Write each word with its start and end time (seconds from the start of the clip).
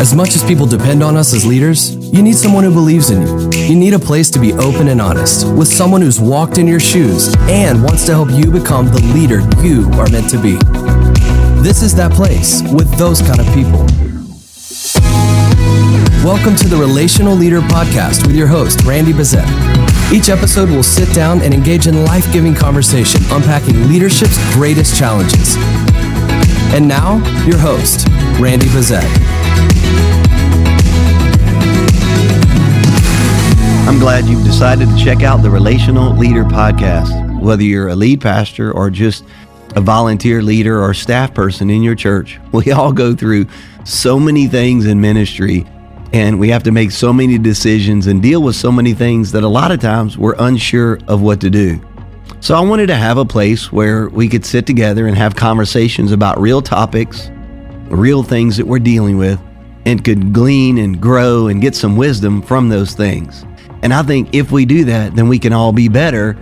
As 0.00 0.14
much 0.14 0.34
as 0.34 0.42
people 0.42 0.64
depend 0.64 1.02
on 1.02 1.14
us 1.14 1.34
as 1.34 1.44
leaders, 1.44 1.94
you 1.94 2.22
need 2.22 2.34
someone 2.34 2.64
who 2.64 2.72
believes 2.72 3.10
in 3.10 3.20
you. 3.20 3.50
You 3.66 3.76
need 3.76 3.92
a 3.92 3.98
place 3.98 4.30
to 4.30 4.38
be 4.38 4.54
open 4.54 4.88
and 4.88 4.98
honest 4.98 5.46
with 5.52 5.68
someone 5.68 6.00
who's 6.00 6.18
walked 6.18 6.56
in 6.56 6.66
your 6.66 6.80
shoes 6.80 7.36
and 7.40 7.84
wants 7.84 8.06
to 8.06 8.12
help 8.12 8.30
you 8.30 8.50
become 8.50 8.86
the 8.86 9.02
leader 9.12 9.40
you 9.62 9.84
are 10.00 10.08
meant 10.08 10.30
to 10.30 10.40
be. 10.40 10.56
This 11.62 11.82
is 11.82 11.94
that 11.96 12.12
place 12.12 12.62
with 12.72 12.90
those 12.96 13.20
kind 13.20 13.40
of 13.40 13.46
people. 13.52 13.80
Welcome 16.24 16.56
to 16.56 16.66
the 16.66 16.78
Relational 16.80 17.36
Leader 17.36 17.60
Podcast 17.60 18.26
with 18.26 18.34
your 18.34 18.46
host, 18.46 18.80
Randy 18.84 19.12
Bezet. 19.12 19.44
Each 20.10 20.30
episode 20.30 20.70
will 20.70 20.82
sit 20.82 21.14
down 21.14 21.42
and 21.42 21.52
engage 21.52 21.86
in 21.86 22.06
life 22.06 22.24
giving 22.32 22.54
conversation 22.54 23.20
unpacking 23.30 23.86
leadership's 23.86 24.38
greatest 24.54 24.98
challenges. 24.98 25.56
And 26.72 26.88
now, 26.88 27.16
your 27.44 27.58
host, 27.58 28.08
Randy 28.40 28.68
Bezet. 28.68 29.39
I'm 33.90 33.98
glad 33.98 34.26
you've 34.26 34.44
decided 34.44 34.88
to 34.88 34.96
check 34.96 35.24
out 35.24 35.42
the 35.42 35.50
Relational 35.50 36.16
Leader 36.16 36.44
Podcast. 36.44 37.40
Whether 37.40 37.64
you're 37.64 37.88
a 37.88 37.96
lead 37.96 38.20
pastor 38.20 38.70
or 38.70 38.88
just 38.88 39.24
a 39.74 39.80
volunteer 39.80 40.42
leader 40.42 40.80
or 40.80 40.94
staff 40.94 41.34
person 41.34 41.70
in 41.70 41.82
your 41.82 41.96
church, 41.96 42.38
we 42.52 42.70
all 42.70 42.92
go 42.92 43.16
through 43.16 43.48
so 43.84 44.20
many 44.20 44.46
things 44.46 44.86
in 44.86 45.00
ministry 45.00 45.66
and 46.12 46.38
we 46.38 46.50
have 46.50 46.62
to 46.62 46.70
make 46.70 46.92
so 46.92 47.12
many 47.12 47.36
decisions 47.36 48.06
and 48.06 48.22
deal 48.22 48.40
with 48.44 48.54
so 48.54 48.70
many 48.70 48.94
things 48.94 49.32
that 49.32 49.42
a 49.42 49.48
lot 49.48 49.72
of 49.72 49.80
times 49.80 50.16
we're 50.16 50.36
unsure 50.38 51.00
of 51.08 51.20
what 51.20 51.40
to 51.40 51.50
do. 51.50 51.80
So 52.38 52.54
I 52.54 52.60
wanted 52.60 52.86
to 52.86 52.96
have 52.96 53.18
a 53.18 53.24
place 53.24 53.72
where 53.72 54.08
we 54.08 54.28
could 54.28 54.44
sit 54.44 54.68
together 54.68 55.08
and 55.08 55.16
have 55.16 55.34
conversations 55.34 56.12
about 56.12 56.40
real 56.40 56.62
topics, 56.62 57.28
real 57.88 58.22
things 58.22 58.56
that 58.56 58.68
we're 58.68 58.78
dealing 58.78 59.18
with, 59.18 59.40
and 59.84 60.04
could 60.04 60.32
glean 60.32 60.78
and 60.78 61.00
grow 61.00 61.48
and 61.48 61.60
get 61.60 61.74
some 61.74 61.96
wisdom 61.96 62.40
from 62.40 62.68
those 62.68 62.94
things. 62.94 63.44
And 63.82 63.94
I 63.94 64.02
think 64.02 64.34
if 64.34 64.50
we 64.50 64.64
do 64.64 64.84
that, 64.84 65.14
then 65.14 65.28
we 65.28 65.38
can 65.38 65.52
all 65.52 65.72
be 65.72 65.88
better 65.88 66.36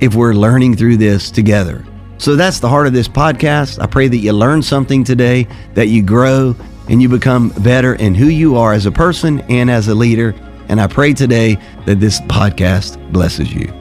if 0.00 0.14
we're 0.14 0.34
learning 0.34 0.76
through 0.76 0.96
this 0.96 1.30
together. 1.30 1.84
So 2.18 2.34
that's 2.34 2.60
the 2.60 2.68
heart 2.68 2.86
of 2.86 2.92
this 2.92 3.08
podcast. 3.08 3.80
I 3.80 3.86
pray 3.86 4.08
that 4.08 4.16
you 4.16 4.32
learn 4.32 4.62
something 4.62 5.04
today, 5.04 5.46
that 5.74 5.88
you 5.88 6.02
grow, 6.02 6.56
and 6.88 7.00
you 7.00 7.08
become 7.08 7.50
better 7.50 7.94
in 7.94 8.14
who 8.14 8.26
you 8.26 8.56
are 8.56 8.72
as 8.72 8.86
a 8.86 8.92
person 8.92 9.40
and 9.48 9.70
as 9.70 9.88
a 9.88 9.94
leader. 9.94 10.34
And 10.68 10.80
I 10.80 10.86
pray 10.86 11.14
today 11.14 11.58
that 11.86 12.00
this 12.00 12.20
podcast 12.22 13.12
blesses 13.12 13.52
you. 13.52 13.72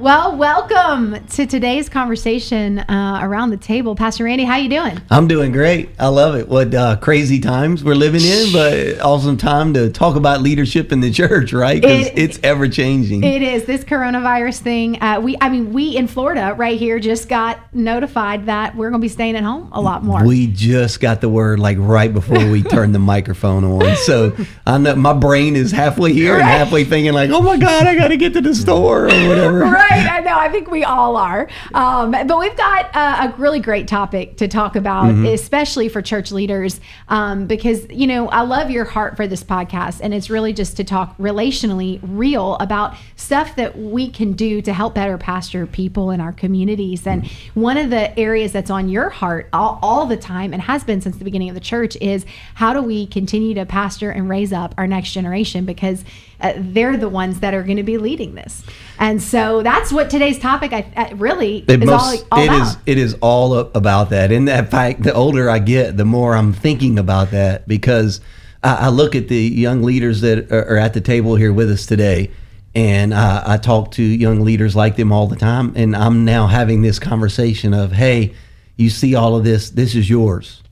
Well, 0.00 0.34
welcome 0.34 1.26
to 1.26 1.44
today's 1.44 1.90
conversation 1.90 2.78
uh, 2.78 3.20
around 3.22 3.50
the 3.50 3.58
table. 3.58 3.94
Pastor 3.94 4.24
Randy, 4.24 4.44
how 4.44 4.56
you 4.56 4.70
doing? 4.70 4.98
I'm 5.10 5.28
doing 5.28 5.52
great. 5.52 5.90
I 5.98 6.08
love 6.08 6.36
it. 6.36 6.48
What 6.48 6.74
uh, 6.74 6.96
crazy 6.96 7.38
times 7.38 7.84
we're 7.84 7.94
living 7.94 8.22
in, 8.22 8.50
but 8.50 8.98
awesome 9.02 9.36
time 9.36 9.74
to 9.74 9.90
talk 9.90 10.16
about 10.16 10.40
leadership 10.40 10.90
in 10.90 11.00
the 11.00 11.10
church, 11.10 11.52
right? 11.52 11.82
Because 11.82 12.06
it, 12.06 12.18
it's 12.18 12.40
ever 12.42 12.66
changing. 12.66 13.24
It 13.24 13.42
is 13.42 13.66
this 13.66 13.84
coronavirus 13.84 14.60
thing. 14.60 15.02
Uh, 15.02 15.20
we, 15.20 15.36
I 15.38 15.50
mean, 15.50 15.74
we 15.74 15.94
in 15.94 16.06
Florida 16.06 16.54
right 16.56 16.78
here 16.78 16.98
just 16.98 17.28
got 17.28 17.60
notified 17.74 18.46
that 18.46 18.74
we're 18.74 18.88
going 18.88 19.02
to 19.02 19.04
be 19.04 19.10
staying 19.10 19.36
at 19.36 19.44
home 19.44 19.68
a 19.72 19.82
lot 19.82 20.02
more. 20.02 20.24
We 20.24 20.46
just 20.46 21.00
got 21.00 21.20
the 21.20 21.28
word 21.28 21.58
like 21.58 21.76
right 21.78 22.10
before 22.10 22.48
we 22.48 22.62
turned 22.62 22.94
the 22.94 23.00
microphone 23.00 23.64
on, 23.64 23.96
so 24.06 24.34
I 24.66 24.78
know 24.78 24.96
my 24.96 25.12
brain 25.12 25.56
is 25.56 25.72
halfway 25.72 26.14
here 26.14 26.32
right. 26.32 26.40
and 26.40 26.48
halfway 26.48 26.84
thinking 26.84 27.12
like, 27.12 27.28
oh 27.28 27.42
my 27.42 27.58
god, 27.58 27.86
I 27.86 27.94
got 27.94 28.08
to 28.08 28.16
get 28.16 28.32
to 28.32 28.40
the 28.40 28.54
store 28.54 29.04
or 29.04 29.28
whatever. 29.28 29.58
Right 29.58 29.89
right. 29.90 30.10
I 30.10 30.20
know. 30.20 30.38
I 30.38 30.48
think 30.48 30.70
we 30.70 30.84
all 30.84 31.16
are. 31.16 31.48
Um, 31.74 32.10
but 32.10 32.38
we've 32.38 32.56
got 32.56 32.94
a, 32.94 33.28
a, 33.28 33.34
really 33.38 33.60
great 33.60 33.88
topic 33.88 34.36
to 34.38 34.48
talk 34.48 34.76
about, 34.76 35.06
mm-hmm. 35.06 35.26
especially 35.26 35.88
for 35.88 36.02
church 36.02 36.32
leaders, 36.32 36.80
um, 37.08 37.46
because, 37.46 37.86
you 37.90 38.06
know, 38.06 38.28
I 38.28 38.42
love 38.42 38.70
your 38.70 38.84
heart 38.84 39.16
for 39.16 39.26
this 39.26 39.42
podcast. 39.42 40.00
And 40.02 40.12
it's 40.12 40.30
really 40.30 40.52
just 40.52 40.76
to 40.76 40.84
talk 40.84 41.16
relationally 41.18 42.00
real 42.02 42.56
about 42.56 42.96
stuff 43.16 43.56
that 43.56 43.78
we 43.78 44.10
can 44.10 44.32
do 44.32 44.60
to 44.62 44.72
help 44.72 44.94
better 44.94 45.16
pastor 45.18 45.66
people 45.66 46.10
in 46.10 46.20
our 46.20 46.32
communities. 46.32 47.06
And 47.06 47.24
mm-hmm. 47.24 47.60
one 47.60 47.76
of 47.76 47.90
the 47.90 48.18
areas 48.18 48.52
that's 48.52 48.70
on 48.70 48.88
your 48.88 49.10
heart 49.10 49.48
all, 49.52 49.78
all 49.82 50.06
the 50.06 50.16
time 50.16 50.52
and 50.52 50.62
has 50.62 50.84
been 50.84 51.00
since 51.00 51.16
the 51.16 51.24
beginning 51.24 51.48
of 51.48 51.54
the 51.54 51.60
church 51.60 51.96
is 52.00 52.24
how 52.54 52.72
do 52.72 52.82
we 52.82 53.06
continue 53.06 53.54
to 53.54 53.66
pastor 53.66 54.10
and 54.10 54.28
raise 54.28 54.52
up 54.52 54.74
our 54.76 54.86
next 54.86 55.12
generation? 55.12 55.64
Because 55.64 56.04
uh, 56.40 56.54
they're 56.56 56.96
the 56.96 57.08
ones 57.08 57.40
that 57.40 57.54
are 57.54 57.62
going 57.62 57.76
to 57.76 57.82
be 57.82 57.98
leading 57.98 58.34
this. 58.34 58.64
And 59.00 59.22
so 59.22 59.62
that's 59.62 59.90
what 59.90 60.10
today's 60.10 60.38
topic 60.38 60.74
I, 60.74 60.92
I 60.94 61.12
really 61.12 61.64
it 61.66 61.82
is 61.82 61.86
most, 61.86 62.26
all, 62.30 62.38
all 62.38 62.44
it 62.44 62.48
about. 62.48 62.66
Is, 62.66 62.76
it 62.84 62.98
is 62.98 63.16
all 63.22 63.56
about 63.56 64.10
that. 64.10 64.30
And 64.30 64.46
in 64.46 64.66
fact, 64.66 65.02
the 65.02 65.14
older 65.14 65.48
I 65.48 65.58
get, 65.58 65.96
the 65.96 66.04
more 66.04 66.36
I'm 66.36 66.52
thinking 66.52 66.98
about 66.98 67.30
that 67.30 67.66
because 67.66 68.20
I, 68.62 68.74
I 68.74 68.88
look 68.90 69.16
at 69.16 69.28
the 69.28 69.40
young 69.40 69.82
leaders 69.82 70.20
that 70.20 70.52
are, 70.52 70.74
are, 70.74 70.76
at 70.76 70.92
the 70.92 71.00
table 71.00 71.34
here 71.34 71.50
with 71.50 71.70
us 71.70 71.86
today. 71.86 72.30
And 72.74 73.14
uh, 73.14 73.42
I 73.46 73.56
talk 73.56 73.92
to 73.92 74.02
young 74.02 74.42
leaders 74.42 74.76
like 74.76 74.96
them 74.96 75.12
all 75.12 75.26
the 75.26 75.34
time. 75.34 75.72
And 75.76 75.96
I'm 75.96 76.26
now 76.26 76.46
having 76.46 76.82
this 76.82 76.98
conversation 76.98 77.72
of, 77.72 77.92
hey, 77.92 78.34
you 78.76 78.90
see 78.90 79.14
all 79.14 79.34
of 79.34 79.44
this, 79.44 79.70
this 79.70 79.94
is 79.94 80.10
yours. 80.10 80.62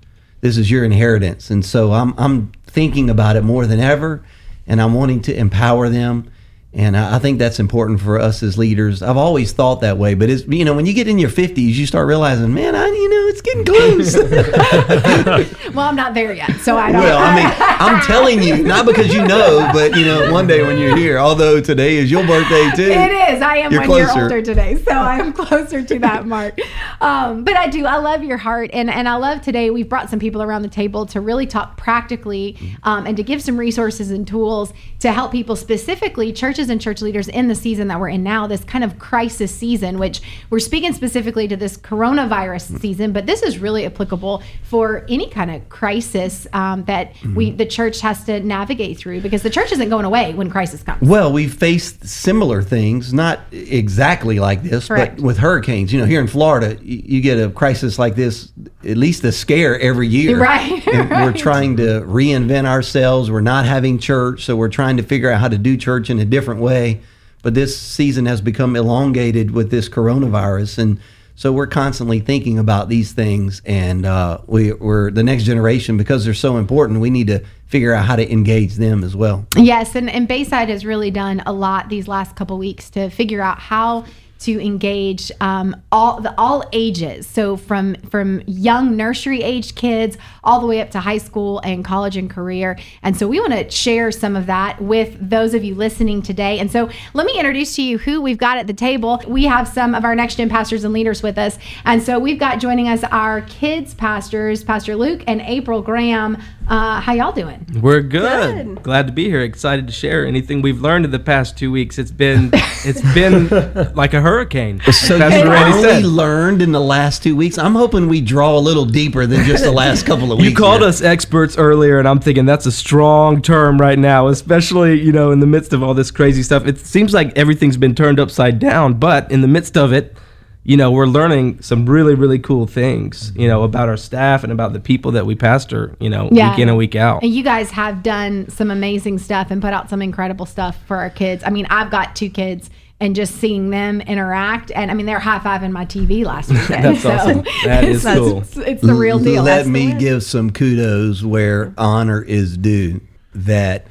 This 0.43 0.59
is 0.59 0.71
your 0.71 0.85
inheritance. 0.85 1.49
And 1.49 1.65
so 1.65 1.93
I'm, 1.95 2.13
I'm 2.19 2.53
thinking 2.67 3.09
about 3.09 3.37
it 3.37 3.43
more 3.43 3.67
than 3.67 3.81
ever. 3.81 4.23
And 4.67 4.83
I'm 4.83 4.93
wanting 4.93 5.23
to 5.23 5.35
empower 5.35 5.89
them 5.89 6.31
and 6.75 6.99
I 6.99 7.19
think 7.19 7.39
that's 7.39 7.59
important 7.59 7.99
for 7.99 8.19
us 8.19 8.43
as 8.43 8.59
leaders. 8.59 9.01
I've 9.03 9.17
always 9.17 9.53
thought 9.53 9.81
that 9.81 9.97
way, 9.97 10.13
but 10.13 10.29
it's 10.29 10.47
you 10.47 10.67
know 10.67 10.75
when 10.75 10.85
you 10.85 10.93
get 10.93 11.09
in 11.09 11.19
your 11.19 11.31
fifties, 11.31 11.79
you 11.79 11.87
start 11.87 12.07
realizing, 12.07 12.53
man, 12.53 12.77
I 12.77 12.87
you 12.87 13.09
know 13.09 13.27
it's 13.29 13.41
getting 13.41 13.65
close. 13.65 14.15
well, 15.75 15.89
I'm 15.89 15.97
not 15.97 16.13
there 16.13 16.35
yet, 16.35 16.51
so 16.61 16.77
I 16.77 16.93
don't. 16.93 17.03
Well, 17.03 17.19
I 17.19 17.35
mean, 17.35 17.55
I'm 17.59 18.03
telling 18.05 18.43
you, 18.43 18.63
not 18.63 18.85
because 18.85 19.15
you 19.15 19.27
know, 19.27 19.71
but 19.73 19.97
you 19.97 20.05
know, 20.05 20.31
one 20.31 20.47
day 20.47 20.63
when 20.63 20.77
you're 20.77 20.95
here. 20.95 21.17
Although 21.19 21.63
today 21.63 21.97
is 21.97 22.11
your 22.11 22.27
birthday 22.27 22.71
too. 22.77 22.91
It 22.91 23.13
is. 23.33 23.41
I 23.41 23.57
am 23.57 23.73
you're 23.73 23.81
one 23.81 23.89
closer. 23.89 24.13
year 24.13 24.23
older 24.25 24.43
today, 24.43 24.77
so 24.77 24.93
I 24.93 25.21
am 25.21 25.33
closer 25.33 25.83
to 25.83 25.99
that 26.01 26.27
mark. 26.27 26.61
Um, 27.01 27.45
but 27.45 27.57
I 27.57 27.69
do. 27.69 27.87
I 27.87 27.97
love 27.97 28.23
your 28.23 28.39
heart, 28.39 28.69
and 28.75 28.91
and 28.91 29.09
I 29.09 29.17
love 29.17 29.41
today. 29.41 29.71
We've 29.71 29.89
brought 29.89 30.11
some 30.11 30.19
people 30.19 30.43
around 30.43 30.63
the 30.63 30.69
table 30.69 31.07
to 31.07 31.21
really 31.23 31.47
talk 31.47 31.79
practically, 31.79 32.59
um, 32.83 33.07
and 33.07 33.17
to 33.17 33.23
give 33.23 33.43
some 33.43 33.57
resources 33.57 34.11
and 34.11 34.29
tools 34.29 34.75
to 34.99 35.13
help 35.13 35.33
people 35.33 35.57
specifically 35.57 36.31
church 36.31 36.58
churches 36.59 36.71
and 36.71 36.81
church 36.81 37.03
leaders 37.03 37.29
in 37.29 37.47
the 37.47 37.55
season 37.55 37.87
that 37.87 38.01
we're 38.01 38.09
in 38.09 38.25
now, 38.25 38.49
this 38.49 38.65
kind 38.65 38.83
of 38.83 38.99
crisis 38.99 39.55
season, 39.55 39.97
which 39.97 40.21
we're 40.51 40.59
speaking 40.59 40.93
specifically 40.93 41.47
to 41.47 41.57
this 41.57 41.77
coronavirus 41.77 42.81
season, 42.81 43.13
but 43.13 43.27
this 43.27 43.45
is 43.45 43.61
really 43.61 43.87
applicable 43.87 44.43
for 44.65 45.07
any 45.09 45.31
kind 45.31 45.53
of 45.53 45.69
crisis 45.69 46.49
um, 46.53 46.83
that 46.85 47.15
mm-hmm. 47.15 47.35
we 47.37 47.51
the 47.53 47.65
church 47.65 48.01
has 48.01 48.25
to 48.25 48.41
navigate 48.41 48.99
through 48.99 49.21
because 49.21 49.43
the 49.43 49.51
church 49.51 49.71
isn't 49.71 49.89
going 49.89 50.05
away 50.05 50.35
when 50.35 50.51
crisis 50.51 50.83
comes. 50.83 51.01
Well, 51.01 51.33
we've 51.33 51.55
faced 51.55 52.05
similar 52.05 52.61
things, 52.61 53.15
not 53.15 53.39
exactly 53.53 54.41
like 54.41 54.65
this, 54.65 54.89
Correct. 54.89 55.17
but 55.17 55.25
with 55.25 55.39
hurricanes. 55.39 55.93
You 55.93 56.01
know, 56.01 56.07
here 56.07 56.21
in 56.21 56.27
Florida, 56.27 56.77
you 56.83 57.21
get 57.21 57.39
a 57.39 57.51
crisis 57.51 58.01
like 58.01 58.17
this, 58.17 58.51
at 58.85 58.97
least 58.97 59.23
a 59.23 59.31
scare 59.31 59.79
every 59.79 60.09
year. 60.09 60.39
Right. 60.49 60.87
right. 60.87 61.11
We're 61.11 61.33
trying 61.33 61.77
to 61.77 62.01
reinvent 62.03 62.65
ourselves. 62.65 63.31
We're 63.31 63.41
not 63.41 63.67
having 63.67 63.99
church, 63.99 64.45
so 64.45 64.57
we're 64.57 64.69
trying 64.69 64.97
to 64.97 65.03
figure 65.03 65.31
out 65.31 65.41
how 65.41 65.49
to 65.49 65.59
do 65.59 65.77
church 65.77 66.11
in 66.11 66.19
a 66.19 66.25
different 66.25 66.48
different 66.49 66.63
way. 66.63 67.01
But 67.43 67.55
this 67.55 67.79
season 67.79 68.27
has 68.27 68.41
become 68.41 68.75
elongated 68.75 69.51
with 69.53 69.71
this 69.71 69.89
coronavirus, 69.89 70.79
and 70.79 71.01
so 71.37 71.53
we're 71.53 71.69
constantly 71.69 72.19
thinking 72.19 72.59
about 72.59 72.89
these 72.89 73.13
things. 73.13 73.63
And 73.65 74.05
uh, 74.05 74.39
we, 74.47 74.73
we're 74.73 75.13
the 75.13 75.23
next 75.23 75.45
generation 75.45 75.97
because 75.97 76.25
they're 76.25 76.35
so 76.35 76.57
important. 76.57 77.01
We 77.01 77.11
need 77.11 77.29
to 77.29 77.45
figure 77.67 77.95
out 77.95 78.07
how 78.07 78.17
to 78.17 78.33
engage 78.33 78.75
them 78.75 79.05
as 79.05 79.15
well. 79.15 79.47
Yes, 79.57 79.95
and, 79.95 80.11
and 80.11 80.27
Bayside 80.27 80.69
has 80.69 80.85
really 80.85 81.13
done 81.13 81.43
a 81.47 81.53
lot 81.53 81.91
these 81.91 82.09
last 82.09 82.35
couple 82.35 82.59
weeks 82.59 82.91
to 82.91 83.09
figure 83.09 83.41
out 83.41 83.61
how 83.61 84.05
to 84.41 84.65
engage 84.65 85.33
um, 85.41 85.75
all 85.91 86.21
the 86.21 86.35
all 86.39 86.65
ages 86.73 87.27
so 87.27 87.57
from 87.57 87.95
from 88.11 88.43
young 88.47 88.97
nursery 88.97 89.43
age 89.43 89.75
kids 89.75 90.17
all 90.45 90.61
the 90.61 90.67
way 90.67 90.81
up 90.81 90.91
to 90.91 91.01
high 91.01 91.19
school 91.19 91.59
and 91.61 91.85
college 91.85 92.17
and 92.17 92.31
career 92.31 92.79
and 93.03 93.17
so 93.17 93.27
we 93.27 93.41
want 93.41 93.53
to 93.53 93.69
share 93.71 94.11
some 94.13 94.37
of 94.37 94.47
that 94.47 94.81
with 94.81 95.17
those 95.21 95.55
of 95.55 95.65
you 95.65 95.75
listening 95.75 96.23
today 96.23 96.59
and 96.59 96.71
so 96.71 96.89
let 97.15 97.27
me 97.27 97.37
introduce 97.37 97.75
to 97.77 97.83
you 97.83 97.99
who 97.99 98.21
we've 98.21 98.39
got 98.39 98.59
at 98.59 98.67
the 98.67 98.73
table 98.73 99.21
we 99.27 99.45
have 99.45 99.67
some 99.67 99.95
of 99.95 100.05
our 100.05 100.15
next 100.15 100.37
gen 100.37 100.49
pastors 100.49 100.85
and 100.85 100.93
leaders 100.93 101.23
with 101.23 101.39
us 101.39 101.59
and 101.85 102.03
so 102.03 102.19
we've 102.19 102.39
got 102.39 102.61
joining 102.61 102.89
us 102.89 103.03
our 103.05 103.41
kids 103.43 103.95
pastors 103.95 104.63
pastor 104.63 104.95
luke 104.95 105.23
and 105.27 105.41
april 105.43 105.83
graham 105.83 106.37
uh, 106.69 107.01
how 107.01 107.15
y'all 107.15 107.33
doing? 107.33 107.67
We're 107.81 108.03
good. 108.03 108.67
good. 108.67 108.83
Glad 108.83 109.07
to 109.07 109.13
be 109.13 109.25
here. 109.25 109.41
Excited 109.41 109.87
to 109.87 109.93
share 109.93 110.27
anything 110.27 110.61
we've 110.61 110.81
learned 110.81 111.07
in 111.07 111.11
the 111.11 111.19
past 111.19 111.57
two 111.57 111.73
weeks. 111.73 111.99
It's 111.99 112.11
been 112.11 112.51
it's 112.85 113.01
been 113.15 113.49
like 113.95 114.13
a 114.13 114.21
hurricane. 114.29 114.81
So 114.93 115.17
That's 115.19 115.35
you 115.35 115.51
only 115.51 115.83
said. 115.83 116.05
learned 116.05 116.61
in 116.63 116.73
the 116.73 116.81
last 116.81 117.23
two 117.23 117.35
weeks. 117.35 117.57
I'm 117.57 117.75
hoping 117.75 118.09
we 118.09 118.21
draw 118.21 118.57
a 118.57 118.61
little 118.61 118.85
deeper 118.85 119.27
than 119.27 119.45
just 119.45 119.65
the 119.65 119.73
last 119.73 120.05
couple 120.07 120.31
of 120.33 120.39
weeks. 120.39 120.51
You 120.51 120.57
called 120.57 120.81
here. 120.81 120.89
us 120.89 121.01
experts 121.03 121.57
earlier, 121.57 121.99
and 121.99 122.07
I'm 122.07 122.21
thinking 122.21 122.45
that's 122.45 122.67
a 122.67 122.73
strong 122.73 123.41
term 123.43 123.79
right 123.79 123.99
now, 123.99 124.29
especially 124.29 125.01
you 125.01 125.13
know 125.13 125.31
in 125.31 125.41
the 125.41 125.47
midst 125.47 125.73
of 125.73 125.83
all 125.83 125.95
this 125.95 126.11
crazy 126.11 126.43
stuff. 126.43 126.67
It 126.67 126.79
seems 126.79 127.15
like 127.15 127.37
everything's 127.37 127.77
been 127.77 127.95
turned 127.95 128.21
upside 128.21 128.59
down, 128.59 128.95
but 128.95 129.31
in 129.33 129.41
the 129.41 129.49
midst 129.49 129.77
of 129.77 129.93
it 129.93 130.17
you 130.65 130.77
know, 130.77 130.91
we're 130.91 131.07
learning 131.07 131.63
some 131.63 131.87
really, 131.87 132.15
really 132.15 132.39
cool 132.39 132.67
things, 132.67 133.33
you 133.35 133.49
know, 133.49 133.63
about 133.63 133.89
our 133.89 133.97
staff 133.97 134.45
and 134.45 134.53
about 134.53 134.75
the 134.75 134.81
people 134.81 135.13
that 135.13 135.25
we 135.25 135.35
pastor, 135.35 135.97
you 135.99 136.11
know, 136.11 136.29
Yeah. 136.31 136.51
week 136.51 136.59
in 136.59 136.69
and 136.69 136.77
week 136.77 136.95
out. 136.95 137.23
And 137.23 137.33
you 137.33 137.43
guys 137.43 137.71
have 137.71 138.03
done 138.03 138.51
some 138.51 138.71
amazing 138.71 139.17
stuff 139.19 139.51
and 139.51 139.63
put 139.63 139.73
out 139.73 139.89
some 139.89 140.03
incredible 140.03 140.45
stuff 140.45 140.77
for 140.87 140.99
our 140.99 141.09
kids. 141.09 141.43
I 141.47 141.49
mean, 141.49 141.67
I've 141.71 141.91
got 141.91 142.15
two 142.15 142.29
kids 142.29 142.69
and 143.01 143.15
just 143.15 143.37
seeing 143.37 143.71
them 143.71 144.01
interact 144.01 144.73
and 144.73 144.91
I 144.91 144.95
mean 144.95 145.07
they're 145.07 145.21
high 145.21 145.39
fiving 145.39 145.71
my 145.71 145.87
TV 145.87 146.25
last 146.25 146.51
weekend. 146.51 146.85
That's 146.85 147.03
so 147.03 147.11
awesome. 147.13 147.45
That 147.65 147.85
is 147.85 148.05
it's, 148.07 148.19
cool. 148.19 148.39
It's, 148.39 148.57
it's 148.57 148.83
the 148.83 148.95
real 148.95 149.19
deal. 149.19 149.43
Let 149.43 149.59
That's 149.59 149.69
me 149.69 149.95
give 149.95 150.23
some 150.23 150.51
kudos 150.51 151.23
where 151.23 151.73
honor 151.79 152.23
is 152.23 152.57
due. 152.57 153.01
That 153.35 153.87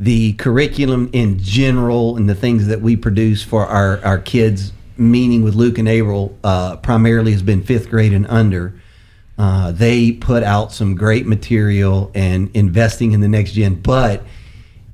the 0.00 0.32
curriculum 0.34 1.10
in 1.12 1.38
general 1.38 2.16
and 2.16 2.28
the 2.28 2.34
things 2.34 2.66
that 2.66 2.80
we 2.80 2.96
produce 2.96 3.42
for 3.42 3.66
our, 3.66 4.02
our 4.02 4.18
kids, 4.18 4.72
meaning 4.96 5.42
with 5.42 5.54
Luke 5.54 5.76
and 5.76 5.86
April, 5.86 6.36
uh, 6.42 6.76
primarily 6.76 7.32
has 7.32 7.42
been 7.42 7.62
fifth 7.62 7.90
grade 7.90 8.14
and 8.14 8.26
under. 8.26 8.74
Uh, 9.36 9.72
they 9.72 10.12
put 10.12 10.42
out 10.42 10.72
some 10.72 10.94
great 10.94 11.26
material 11.26 12.10
and 12.14 12.50
investing 12.54 13.12
in 13.12 13.20
the 13.20 13.28
next 13.28 13.52
gen, 13.52 13.74
but 13.74 14.22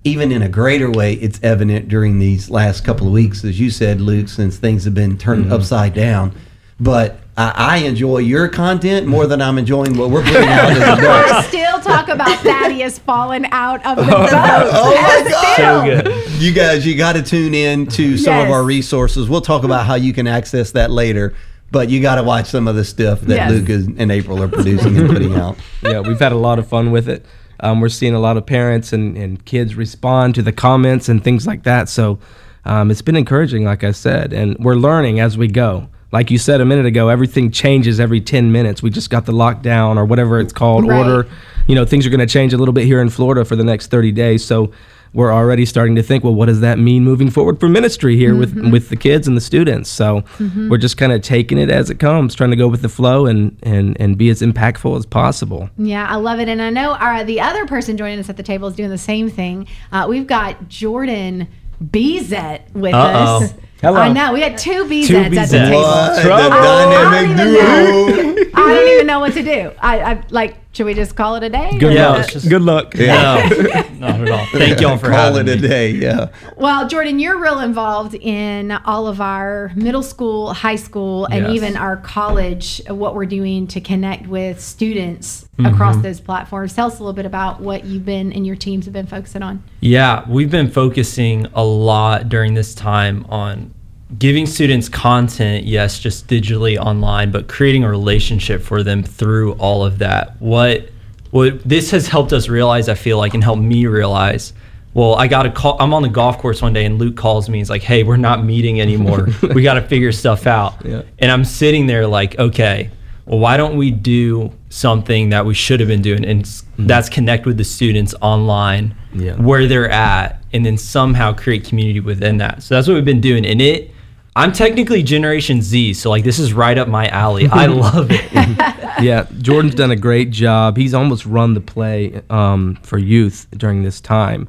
even 0.06 0.30
in 0.30 0.40
a 0.40 0.48
greater 0.48 0.88
way, 0.88 1.14
it's 1.14 1.40
evident 1.42 1.88
during 1.88 2.20
these 2.20 2.48
last 2.48 2.84
couple 2.84 3.08
of 3.08 3.12
weeks, 3.12 3.44
as 3.44 3.58
you 3.58 3.70
said, 3.70 4.00
Luke, 4.00 4.28
since 4.28 4.56
things 4.56 4.84
have 4.84 4.94
been 4.94 5.18
turned 5.18 5.46
mm-hmm. 5.46 5.52
upside 5.52 5.94
down. 5.94 6.32
But 6.78 7.18
I, 7.36 7.52
I 7.56 7.76
enjoy 7.78 8.18
your 8.18 8.46
content 8.48 9.08
more 9.08 9.26
than 9.26 9.42
I'm 9.42 9.58
enjoying 9.58 9.98
what 9.98 10.10
we're 10.10 10.22
putting 10.22 10.48
out 10.48 10.70
as 10.70 10.80
I 10.80 10.98
adults. 11.32 11.48
still 11.48 11.80
talk 11.80 12.08
about 12.08 12.38
Thaddeus 12.38 13.00
falling 13.00 13.46
out 13.46 13.84
of 13.84 13.96
the 13.96 14.04
boat. 14.04 14.28
Oh 14.32 14.94
my 14.94 15.28
God! 15.28 15.52
Still. 15.54 15.82
good. 15.84 16.40
You 16.40 16.52
guys, 16.52 16.86
you 16.86 16.96
got 16.96 17.14
to 17.14 17.22
tune 17.22 17.54
in 17.54 17.86
to 17.88 18.16
some 18.16 18.38
of 18.38 18.50
our 18.50 18.62
resources. 18.62 19.28
We'll 19.28 19.40
talk 19.40 19.64
about 19.64 19.86
how 19.86 19.96
you 19.96 20.12
can 20.12 20.28
access 20.28 20.70
that 20.72 20.92
later. 20.92 21.34
But 21.72 21.90
you 21.90 22.00
got 22.00 22.14
to 22.14 22.22
watch 22.22 22.46
some 22.46 22.68
of 22.68 22.76
the 22.76 22.84
stuff 22.84 23.22
that 23.22 23.34
Yes. 23.34 23.50
Luke 23.50 23.96
and 23.98 24.12
April 24.12 24.40
are 24.40 24.46
producing 24.46 24.96
and 24.98 25.08
putting 25.10 25.34
out. 25.34 25.56
yeah, 25.82 25.98
we've 25.98 26.20
had 26.20 26.30
a 26.30 26.36
lot 26.36 26.60
of 26.60 26.68
fun 26.68 26.92
with 26.92 27.08
it. 27.08 27.26
Um, 27.60 27.80
we're 27.80 27.88
seeing 27.88 28.14
a 28.14 28.18
lot 28.20 28.36
of 28.36 28.46
parents 28.46 28.92
and, 28.92 29.16
and 29.16 29.44
kids 29.44 29.74
respond 29.74 30.34
to 30.36 30.42
the 30.42 30.52
comments 30.52 31.08
and 31.08 31.22
things 31.22 31.46
like 31.46 31.62
that. 31.64 31.88
So 31.88 32.18
um, 32.64 32.90
it's 32.90 33.02
been 33.02 33.16
encouraging, 33.16 33.64
like 33.64 33.84
I 33.84 33.92
said, 33.92 34.32
and 34.32 34.56
we're 34.58 34.74
learning 34.74 35.20
as 35.20 35.38
we 35.38 35.48
go. 35.48 35.88
Like 36.12 36.30
you 36.30 36.38
said 36.38 36.60
a 36.60 36.64
minute 36.64 36.86
ago, 36.86 37.08
everything 37.08 37.50
changes 37.50 37.98
every 38.00 38.20
10 38.20 38.52
minutes. 38.52 38.82
We 38.82 38.90
just 38.90 39.10
got 39.10 39.26
the 39.26 39.32
lockdown 39.32 39.96
or 39.96 40.04
whatever 40.04 40.38
it's 40.38 40.52
called 40.52 40.86
Right. 40.88 40.98
order. 40.98 41.28
You 41.66 41.74
know, 41.74 41.84
things 41.84 42.06
are 42.06 42.10
going 42.10 42.20
to 42.20 42.26
change 42.26 42.52
a 42.52 42.56
little 42.56 42.72
bit 42.72 42.84
here 42.84 43.00
in 43.00 43.08
Florida 43.10 43.44
for 43.44 43.56
the 43.56 43.64
next 43.64 43.88
30 43.90 44.12
days. 44.12 44.44
So 44.44 44.70
we're 45.12 45.32
already 45.32 45.64
starting 45.64 45.94
to 45.96 46.02
think, 46.02 46.24
well, 46.24 46.34
what 46.34 46.46
does 46.46 46.60
that 46.60 46.78
mean 46.78 47.04
moving 47.04 47.30
forward 47.30 47.58
for 47.58 47.68
ministry 47.68 48.16
here 48.16 48.34
with 48.34 48.54
mm-hmm. 48.54 48.70
with 48.70 48.88
the 48.88 48.96
kids 48.96 49.26
and 49.26 49.36
the 49.36 49.40
students? 49.40 49.88
So 49.88 50.22
mm-hmm. 50.38 50.68
we're 50.68 50.78
just 50.78 50.96
kind 50.96 51.12
of 51.12 51.22
taking 51.22 51.58
it 51.58 51.70
as 51.70 51.90
it 51.90 51.98
comes, 51.98 52.34
trying 52.34 52.50
to 52.50 52.56
go 52.56 52.68
with 52.68 52.82
the 52.82 52.88
flow 52.88 53.26
and 53.26 53.56
and 53.62 53.96
and 54.00 54.18
be 54.18 54.28
as 54.30 54.42
impactful 54.42 54.96
as 54.96 55.06
possible. 55.06 55.70
Yeah, 55.78 56.06
I 56.06 56.16
love 56.16 56.40
it. 56.40 56.48
And 56.48 56.60
I 56.60 56.70
know 56.70 56.92
our, 56.92 57.24
the 57.24 57.40
other 57.40 57.66
person 57.66 57.96
joining 57.96 58.18
us 58.18 58.28
at 58.28 58.36
the 58.36 58.42
table 58.42 58.68
is 58.68 58.74
doing 58.74 58.90
the 58.90 58.98
same 58.98 59.30
thing. 59.30 59.66
Uh, 59.92 60.06
we've 60.08 60.26
got 60.26 60.68
Jordan 60.68 61.48
Bezet 61.82 62.72
with 62.72 62.94
Uh-oh. 62.94 63.44
us. 63.44 63.54
Hello. 63.82 64.00
I 64.00 64.10
know. 64.10 64.32
We 64.32 64.40
had 64.40 64.56
two 64.56 64.84
Bezets 64.84 65.06
Two 65.08 65.16
at 65.16 65.30
the 65.32 65.46
table. 65.46 65.82
What? 65.82 66.22
Trouble. 66.22 66.48
The 66.48 66.56
I 66.56 66.86
dynamic 66.86 67.36
don't 67.36 67.48
even 67.48 68.34
duo. 68.34 68.50
I 68.54 68.74
don't 68.74 68.88
even 68.88 69.06
know 69.06 69.20
what 69.20 69.34
to 69.34 69.42
do. 69.42 69.72
I, 69.80 70.00
I 70.00 70.22
like. 70.30 70.56
Should 70.76 70.84
we 70.84 70.92
just 70.92 71.16
call 71.16 71.36
it 71.36 71.42
a 71.42 71.48
day? 71.48 71.70
Good 71.78 71.92
Or- 71.92 71.94
Yeah, 71.94 72.08
luck. 72.10 72.28
just- 72.28 72.50
Good 72.50 72.60
luck. 72.60 72.94
No, 72.94 73.06
not 73.98 74.20
at 74.20 74.30
all. 74.30 74.44
Thank 74.52 74.78
y'all 74.82 74.98
for 74.98 75.06
Call 75.08 75.32
having 75.32 75.48
it 75.48 75.58
a 75.58 75.62
me. 75.62 75.68
day. 75.68 75.90
Yeah. 75.92 76.28
Well, 76.58 76.86
Jordan, 76.86 77.18
you're 77.18 77.40
real 77.40 77.60
involved 77.60 78.14
in 78.14 78.72
all 78.84 79.06
of 79.06 79.18
our 79.22 79.72
middle 79.74 80.02
school, 80.02 80.52
high 80.52 80.76
school, 80.76 81.24
and 81.26 81.46
Yes. 81.46 81.54
even 81.54 81.76
our 81.78 81.96
college, 81.96 82.82
uh, 82.90 82.94
what 82.94 83.14
we're 83.14 83.24
doing 83.24 83.66
to 83.68 83.80
connect 83.80 84.26
with 84.26 84.60
students 84.60 85.44
Mm-hmm. 85.56 85.72
across 85.72 85.96
those 86.02 86.20
platforms. 86.20 86.74
Tell 86.74 86.88
us 86.88 86.96
a 86.96 87.02
little 87.02 87.14
bit 87.14 87.24
about 87.24 87.62
what 87.62 87.86
you've 87.86 88.04
been 88.04 88.30
and 88.34 88.46
your 88.46 88.56
teams 88.56 88.84
have 88.84 88.92
been 88.92 89.06
focusing 89.06 89.42
on. 89.42 89.62
Yeah, 89.80 90.22
we've 90.28 90.50
been 90.50 90.68
focusing 90.70 91.46
a 91.54 91.64
lot 91.64 92.28
during 92.28 92.52
this 92.52 92.74
time 92.74 93.24
on 93.30 93.72
giving 94.18 94.46
students 94.46 94.88
content, 94.88 95.64
yes, 95.66 95.98
just 95.98 96.28
digitally 96.28 96.78
online, 96.78 97.30
but 97.30 97.48
creating 97.48 97.84
a 97.84 97.90
relationship 97.90 98.62
for 98.62 98.82
them 98.82 99.02
through 99.02 99.52
all 99.54 99.84
of 99.84 99.98
that. 99.98 100.40
What 100.40 100.90
what 101.30 101.62
this 101.64 101.90
has 101.90 102.06
helped 102.06 102.32
us 102.32 102.48
realize, 102.48 102.88
I 102.88 102.94
feel 102.94 103.18
like, 103.18 103.34
and 103.34 103.42
helped 103.42 103.62
me 103.62 103.86
realize. 103.86 104.52
Well, 104.94 105.14
I 105.16 105.26
got 105.26 105.44
a 105.44 105.50
call. 105.50 105.76
I'm 105.78 105.92
on 105.92 106.02
the 106.02 106.08
golf 106.08 106.38
course 106.38 106.62
one 106.62 106.72
day, 106.72 106.86
and 106.86 106.98
Luke 106.98 107.16
calls 107.16 107.50
me. 107.50 107.58
He's 107.58 107.68
like, 107.68 107.82
"Hey, 107.82 108.02
we're 108.02 108.16
not 108.16 108.44
meeting 108.44 108.80
anymore. 108.80 109.28
we 109.54 109.62
got 109.62 109.74
to 109.74 109.82
figure 109.82 110.12
stuff 110.12 110.46
out." 110.46 110.86
Yeah. 110.86 111.02
And 111.18 111.30
I'm 111.30 111.44
sitting 111.44 111.86
there 111.86 112.06
like, 112.06 112.38
"Okay, 112.38 112.90
well, 113.26 113.38
why 113.38 113.58
don't 113.58 113.76
we 113.76 113.90
do 113.90 114.52
something 114.70 115.30
that 115.30 115.44
we 115.44 115.52
should 115.52 115.80
have 115.80 115.88
been 115.88 116.00
doing, 116.00 116.24
and 116.24 116.42
s- 116.42 116.62
mm-hmm. 116.62 116.86
that's 116.86 117.10
connect 117.10 117.44
with 117.44 117.58
the 117.58 117.64
students 117.64 118.14
online, 118.22 118.94
Yeah. 119.12 119.34
where 119.34 119.66
they're 119.66 119.90
at, 119.90 120.42
and 120.54 120.64
then 120.64 120.78
somehow 120.78 121.34
create 121.34 121.64
community 121.64 122.00
within 122.00 122.38
that." 122.38 122.62
So 122.62 122.74
that's 122.76 122.88
what 122.88 122.94
we've 122.94 123.04
been 123.04 123.20
doing, 123.20 123.44
and 123.44 123.60
it. 123.60 123.90
I'm 124.36 124.52
technically 124.52 125.02
Generation 125.02 125.62
Z, 125.62 125.94
so 125.94 126.10
like 126.10 126.22
this 126.22 126.38
is 126.38 126.52
right 126.52 126.76
up 126.76 126.88
my 126.88 127.08
alley. 127.08 127.48
I 127.50 127.66
love 127.66 128.08
it. 128.10 128.30
yeah, 129.02 129.26
Jordan's 129.38 129.74
done 129.74 129.90
a 129.90 129.96
great 129.96 130.30
job. 130.30 130.76
He's 130.76 130.92
almost 130.92 131.24
run 131.24 131.54
the 131.54 131.62
play 131.62 132.20
um, 132.28 132.76
for 132.82 132.98
youth 132.98 133.46
during 133.56 133.82
this 133.82 133.98
time. 133.98 134.46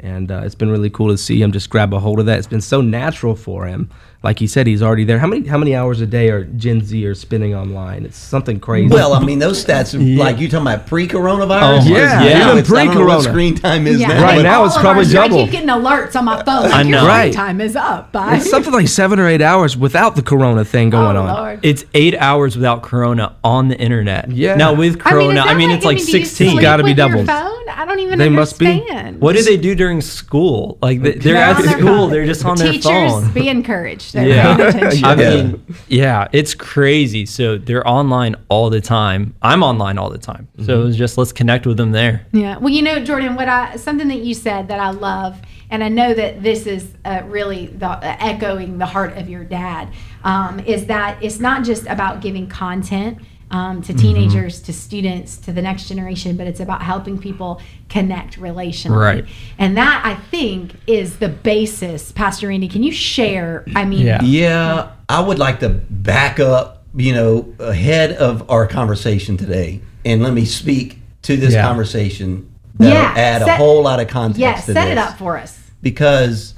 And 0.00 0.30
uh, 0.30 0.42
it's 0.44 0.54
been 0.54 0.70
really 0.70 0.90
cool 0.90 1.08
to 1.08 1.18
see 1.18 1.42
him 1.42 1.50
just 1.50 1.70
grab 1.70 1.92
a 1.92 1.98
hold 1.98 2.20
of 2.20 2.26
that. 2.26 2.38
It's 2.38 2.46
been 2.46 2.60
so 2.60 2.80
natural 2.80 3.34
for 3.34 3.66
him. 3.66 3.90
Like 4.22 4.40
he 4.40 4.46
said, 4.48 4.66
he's 4.66 4.82
already 4.82 5.04
there. 5.04 5.20
How 5.20 5.28
many 5.28 5.46
how 5.46 5.58
many 5.58 5.76
hours 5.76 6.00
a 6.00 6.06
day 6.06 6.28
are 6.30 6.42
Gen 6.44 6.84
Z 6.84 7.06
are 7.06 7.14
spending 7.14 7.54
online? 7.54 8.04
It's 8.04 8.16
something 8.16 8.58
crazy. 8.58 8.88
Well, 8.92 9.12
I 9.14 9.24
mean, 9.24 9.38
those 9.38 9.64
stats, 9.64 9.94
are 10.18 10.18
like 10.20 10.38
you 10.38 10.48
talking 10.48 10.66
about 10.66 10.86
pre-coronavirus. 10.88 11.82
Oh, 11.82 11.88
yeah, 11.88 12.18
Now 12.18 12.50
even 12.50 12.58
it's- 12.58 12.72
I 12.72 12.84
don't 12.84 12.94
know 12.94 13.00
what 13.06 13.16
pre-corona. 13.16 13.22
screen 13.22 13.54
time 13.54 13.86
is 13.86 14.00
Yeah, 14.00 14.08
now. 14.08 14.22
Right 14.24 14.42
now 14.42 14.64
it's 14.64 14.76
probably 14.76 15.02
ours- 15.04 15.12
double. 15.12 15.38
I 15.38 15.42
keep 15.44 15.52
getting 15.52 15.68
alerts 15.68 16.16
on 16.16 16.24
my 16.24 16.42
phone. 16.42 16.70
I 16.72 16.82
Your 16.82 16.90
know. 16.90 16.98
screen 16.98 17.08
Right. 17.08 17.32
time 17.32 17.60
is 17.60 17.76
up. 17.76 18.10
By 18.10 18.36
it's 18.36 18.50
something 18.50 18.72
like 18.72 18.88
seven 18.88 19.20
or 19.20 19.28
eight 19.28 19.40
hours 19.42 19.76
without 19.76 20.16
the 20.16 20.22
Corona 20.22 20.64
thing 20.64 20.90
going 20.90 21.16
oh, 21.16 21.22
on. 21.22 21.34
Lord. 21.36 21.60
It's 21.62 21.84
eight 21.94 22.16
hours 22.16 22.56
without 22.56 22.82
Corona 22.82 23.36
on 23.44 23.68
the 23.68 23.78
internet. 23.78 24.32
Yeah. 24.32 24.56
Now 24.56 24.74
with 24.74 24.98
Corona, 24.98 25.42
I 25.42 25.54
mean, 25.54 25.70
is 25.70 25.74
that 25.74 25.76
it's 25.76 25.84
like 25.86 25.96
do 25.98 26.02
you 26.18 26.24
16. 26.24 26.60
Gotta 26.60 26.82
be 26.82 26.90
with 26.90 26.98
your 26.98 27.08
doubled. 27.08 27.26
Phone? 27.70 27.78
I 27.78 27.84
don't 27.84 27.98
even 28.00 28.18
They 28.18 28.28
must 28.28 28.58
be. 28.58 28.66
understand. 28.66 29.20
What 29.20 29.36
do 29.36 29.42
they 29.42 29.56
do 29.56 29.74
during 29.74 30.00
school? 30.00 30.78
Like 30.82 31.02
they- 31.02 31.12
they're 31.12 31.34
They're 31.34 31.36
at 31.42 31.58
their 31.62 31.72
school, 31.72 31.86
phone. 31.86 32.10
they're 32.10 32.26
just 32.26 32.44
on 32.44 32.56
their 32.56 32.72
phone. 32.74 33.20
Teachers, 33.22 33.28
be 33.34 33.48
encouraged. 33.48 34.12
They're 34.14 34.28
Yeah. 34.28 34.70
paying. 34.72 35.04
I 35.04 35.14
Yeah. 35.14 35.30
mean, 35.42 35.64
yeah, 35.88 36.28
it's 36.32 36.54
crazy. 36.54 37.26
So 37.26 37.58
they're 37.58 37.86
online 37.86 38.36
all 38.48 38.70
the 38.70 38.80
time. 38.80 39.34
I'm 39.42 39.62
online 39.62 39.98
all 39.98 40.10
the 40.10 40.18
time. 40.18 40.48
So 40.64 40.80
it 40.80 40.84
was 40.84 40.96
just 40.96 41.18
let's 41.18 41.32
connect 41.32 41.66
with 41.66 41.76
them 41.76 41.92
there. 41.92 42.26
Yeah. 42.32 42.56
Well, 42.58 42.72
you 42.72 42.82
know, 42.82 42.98
Jordan, 43.04 43.36
what 43.36 43.48
I 43.48 43.76
something 43.76 44.08
that 44.08 44.20
you 44.20 44.34
said 44.34 44.68
that 44.68 44.80
I 44.80 44.90
love, 44.90 45.40
and 45.70 45.84
I 45.84 45.88
know 45.88 46.14
that 46.14 46.42
this 46.42 46.66
is 46.66 46.88
uh, 47.04 47.22
really 47.26 47.66
the, 47.66 47.88
uh, 47.88 48.16
echoing 48.20 48.78
the 48.78 48.86
heart 48.86 49.16
of 49.16 49.28
your 49.28 49.44
dad, 49.44 49.88
um, 50.24 50.60
is 50.60 50.86
that 50.86 51.18
it's 51.22 51.40
not 51.40 51.64
just 51.64 51.86
about 51.86 52.20
giving 52.20 52.46
content. 52.48 53.18
Um, 53.50 53.80
to 53.82 53.94
teenagers, 53.94 54.60
to 54.62 54.74
students, 54.74 55.38
to 55.38 55.52
the 55.52 55.62
next 55.62 55.88
generation, 55.88 56.36
but 56.36 56.46
it's 56.46 56.60
about 56.60 56.82
helping 56.82 57.18
people 57.18 57.62
connect 57.88 58.38
relationally. 58.38 59.00
Right. 59.00 59.24
And 59.58 59.74
that 59.78 60.02
I 60.04 60.16
think 60.16 60.72
is 60.86 61.18
the 61.18 61.30
basis. 61.30 62.12
Pastor 62.12 62.48
Randy, 62.48 62.68
can 62.68 62.82
you 62.82 62.92
share? 62.92 63.64
I 63.74 63.86
mean, 63.86 64.04
Yeah. 64.04 64.20
Yeah, 64.22 64.88
I 65.08 65.20
would 65.20 65.38
like 65.38 65.60
to 65.60 65.70
back 65.70 66.38
up, 66.38 66.84
you 66.94 67.14
know, 67.14 67.54
ahead 67.58 68.12
of 68.12 68.50
our 68.50 68.66
conversation 68.66 69.38
today, 69.38 69.80
and 70.04 70.22
let 70.22 70.34
me 70.34 70.44
speak 70.44 70.98
to 71.22 71.38
this 71.38 71.54
Yeah. 71.54 71.62
conversation 71.66 72.50
that 72.78 72.92
Yeah, 72.92 73.14
add 73.16 73.40
a 73.40 73.56
whole 73.56 73.82
lot 73.82 73.98
of 73.98 74.08
context. 74.08 74.40
yes, 74.40 74.66
to 74.66 74.74
set 74.74 74.88
it 74.88 74.98
up 74.98 75.16
for 75.16 75.38
us. 75.38 75.58
because 75.80 76.52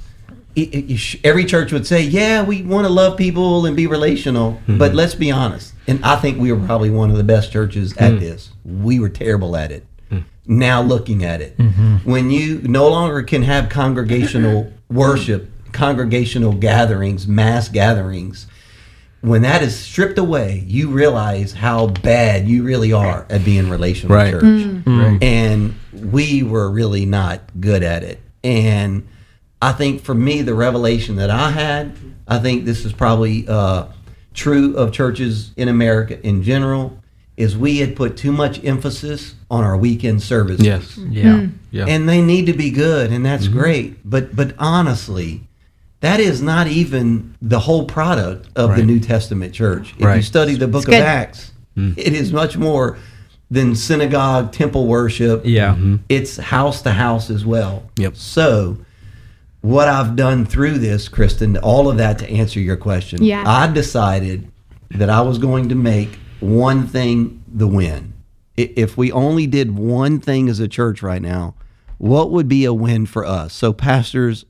every 1.23 1.45
church 1.45 1.71
would 1.71 1.87
say, 1.87 2.01
"Yeah, 2.03 2.43
we 2.43 2.61
want 2.61 2.85
to 2.85 2.93
love 2.93 3.17
people 3.17 3.65
and 3.65 3.75
be 3.75 3.87
relational," 3.87 4.59
but 4.67 4.89
mm-hmm. 4.89 4.95
let's 4.95 5.15
be 5.15 5.31
honest. 5.31 5.73
And 5.87 6.03
I 6.03 6.15
think 6.17 6.39
we 6.39 6.51
were 6.51 6.65
probably 6.65 6.89
one 6.89 7.11
of 7.11 7.17
the 7.17 7.23
best 7.23 7.51
churches 7.51 7.95
at 7.97 8.13
mm. 8.13 8.19
this. 8.19 8.51
We 8.63 8.99
were 8.99 9.09
terrible 9.09 9.55
at 9.55 9.71
it. 9.71 9.85
Mm. 10.09 10.23
Now 10.45 10.81
looking 10.81 11.23
at 11.23 11.41
it, 11.41 11.57
mm-hmm. 11.57 11.97
when 12.09 12.29
you 12.31 12.61
no 12.63 12.87
longer 12.87 13.23
can 13.23 13.43
have 13.43 13.69
congregational 13.69 14.71
worship, 14.89 15.49
congregational 15.71 16.53
gatherings, 16.53 17.27
mass 17.27 17.67
gatherings, 17.67 18.47
when 19.21 19.43
that 19.43 19.61
is 19.61 19.77
stripped 19.77 20.17
away, 20.17 20.63
you 20.65 20.89
realize 20.89 21.53
how 21.53 21.87
bad 21.87 22.47
you 22.47 22.63
really 22.63 22.91
are 22.91 23.25
at 23.29 23.45
being 23.45 23.69
relational 23.69 24.15
Right. 24.15 24.31
church. 24.31 24.43
Mm. 24.43 24.83
mm. 24.83 25.23
And 25.23 25.75
we 25.93 26.43
were 26.43 26.69
really 26.69 27.05
not 27.05 27.41
good 27.59 27.83
at 27.83 28.03
it. 28.03 28.19
And 28.43 29.07
I 29.61 29.71
think 29.73 30.01
for 30.01 30.15
me, 30.15 30.41
the 30.41 30.53
revelation 30.53 31.17
that 31.17 31.29
I 31.29 31.51
had, 31.51 31.95
I 32.27 32.39
think 32.39 32.65
this 32.65 32.85
is 32.85 32.93
probably 32.93 33.47
uh, 33.47 33.87
true 34.33 34.75
of 34.75 34.91
churches 34.91 35.51
in 35.55 35.67
America 35.67 36.19
in 36.25 36.43
general, 36.43 36.97
is 37.37 37.57
we 37.57 37.77
had 37.77 37.95
put 37.95 38.17
too 38.17 38.31
much 38.31 38.63
emphasis 38.63 39.35
on 39.49 39.63
our 39.63 39.77
weekend 39.77 40.21
services 40.21 40.65
Yes. 40.65 40.95
Mm-hmm. 40.95 41.11
Yeah. 41.11 41.47
Yeah. 41.71 41.85
and 41.87 42.07
they 42.07 42.21
need 42.21 42.45
to 42.47 42.53
be 42.53 42.69
good 42.69 43.11
and 43.11 43.25
that's 43.25 43.45
mm-hmm. 43.45 43.57
great 43.57 44.09
but 44.09 44.35
but 44.35 44.53
honestly 44.59 45.47
that 46.01 46.19
is 46.19 46.41
not 46.41 46.67
even 46.67 47.35
the 47.41 47.59
whole 47.59 47.85
product 47.85 48.49
of 48.55 48.75
the 48.75 48.83
New 48.83 48.99
Testament 48.99 49.53
church. 49.53 49.93
If 49.99 50.15
you 50.15 50.21
study 50.23 50.55
the 50.55 50.67
book 50.67 50.81
It's 50.81 50.87
of 50.87 50.93
good. 50.93 51.03
Acts, 51.03 51.51
mm. 51.77 51.95
it 51.95 52.13
is 52.13 52.33
much 52.33 52.57
more 52.57 52.97
than 53.51 53.75
synagogue, 53.75 54.51
temple 54.51 54.87
worship. 54.87 55.43
Yeah. 55.45 55.75
Mm-hmm. 55.75 55.97
It's 56.09 56.37
house 56.37 56.81
to 56.83 56.91
house 56.91 57.29
as 57.29 57.45
well. 57.45 57.83
Yep. 57.97 58.15
So, 58.15 58.77
what 59.61 59.87
I've 59.87 60.15
done 60.15 60.45
through 60.45 60.79
this, 60.79 61.07
Kristen, 61.07 61.57
all 61.57 61.89
of 61.89 61.97
that 61.97 62.19
to 62.19 62.29
answer 62.29 62.59
your 62.59 62.77
question, 62.77 63.23
Yeah. 63.23 63.43
I 63.45 63.67
decided 63.67 64.51
that 64.91 65.09
I 65.09 65.21
was 65.21 65.37
going 65.37 65.69
to 65.69 65.75
make 65.75 66.17
one 66.39 66.87
thing 66.87 67.43
the 67.47 67.67
win. 67.67 68.13
If 68.57 68.97
we 68.97 69.11
only 69.11 69.47
did 69.47 69.77
one 69.77 70.19
thing 70.19 70.49
as 70.49 70.59
a 70.59 70.67
church 70.67 71.01
right 71.01 71.21
now, 71.21 71.55
what 71.97 72.31
would 72.31 72.47
be 72.47 72.65
a 72.65 72.73
win 72.73 73.05
for 73.05 73.25
us? 73.25 73.53
So, 73.53 73.71
pastors, 73.71 74.45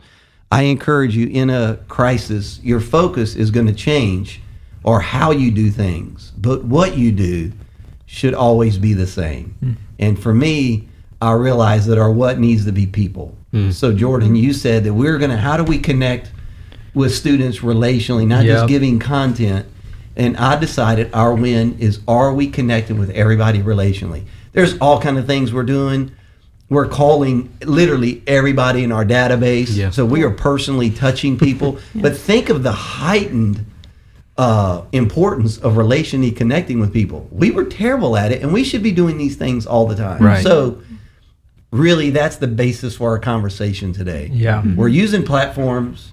I 0.51 0.63
encourage 0.63 1.15
you 1.15 1.27
in 1.27 1.49
a 1.49 1.77
crisis, 1.87 2.59
your 2.63 2.79
focus 2.79 3.35
is 3.35 3.51
going 3.51 3.67
to 3.67 3.73
change 3.73 4.41
or 4.83 4.99
how 4.99 5.31
you 5.31 5.51
do 5.51 5.69
things, 5.69 6.31
but 6.37 6.63
what 6.63 6.97
you 6.97 7.11
do 7.11 7.51
should 8.05 8.33
always 8.33 8.77
be 8.77 8.93
the 8.93 9.07
same. 9.07 9.55
Hmm. 9.59 9.71
And 9.99 10.19
for 10.19 10.33
me, 10.33 10.89
I 11.21 11.33
realize 11.33 11.85
that 11.85 11.97
our 11.97 12.11
what 12.11 12.39
needs 12.39 12.65
to 12.65 12.71
be 12.71 12.87
people. 12.87 13.37
So, 13.71 13.93
Jordan, 13.93 14.35
you 14.35 14.53
said 14.53 14.85
that 14.85 14.93
we're 14.93 15.17
going 15.17 15.31
to, 15.31 15.37
how 15.37 15.57
do 15.57 15.63
we 15.63 15.77
connect 15.77 16.31
with 16.93 17.13
students 17.13 17.59
relationally, 17.59 18.25
not 18.25 18.45
just 18.45 18.67
giving 18.67 18.97
content? 18.97 19.65
And 20.15 20.37
I 20.37 20.57
decided 20.59 21.09
our 21.13 21.33
win 21.33 21.77
is 21.79 21.99
are 22.07 22.33
we 22.33 22.47
connecting 22.49 22.99
with 22.99 23.09
everybody 23.11 23.59
relationally? 23.59 24.25
There's 24.53 24.77
all 24.79 25.01
kind 25.01 25.17
of 25.17 25.25
things 25.25 25.53
we're 25.53 25.63
doing. 25.63 26.11
We're 26.69 26.87
calling 26.87 27.53
literally 27.63 28.23
everybody 28.27 28.83
in 28.83 28.91
our 28.91 29.03
database. 29.03 29.75
Yeah. 29.75 29.89
So 29.89 30.05
we 30.05 30.23
are 30.23 30.31
personally 30.31 30.89
touching 30.89 31.37
people. 31.37 31.79
But 31.95 32.15
think 32.15 32.49
of 32.49 32.63
the 32.63 32.71
heightened 32.71 33.65
uh, 34.37 34.83
importance 34.91 35.57
of 35.57 35.73
relationally 35.73 36.35
connecting 36.35 36.79
with 36.79 36.93
people. 36.93 37.27
We 37.31 37.51
were 37.51 37.65
terrible 37.65 38.15
at 38.15 38.31
it, 38.31 38.41
and 38.41 38.53
we 38.53 38.63
should 38.63 38.81
be 38.81 38.91
doing 38.91 39.17
these 39.17 39.35
things 39.35 39.65
all 39.65 39.85
the 39.85 39.95
time. 39.95 40.21
Right. 40.21 40.43
So, 40.43 40.81
really, 41.71 42.09
that's 42.09 42.37
the 42.37 42.47
basis 42.47 42.95
for 42.95 43.09
our 43.09 43.19
conversation 43.19 43.93
today. 43.93 44.29
Yeah. 44.31 44.61
Mm-hmm. 44.61 44.75
We're 44.75 44.89
using 44.89 45.23
platforms, 45.23 46.11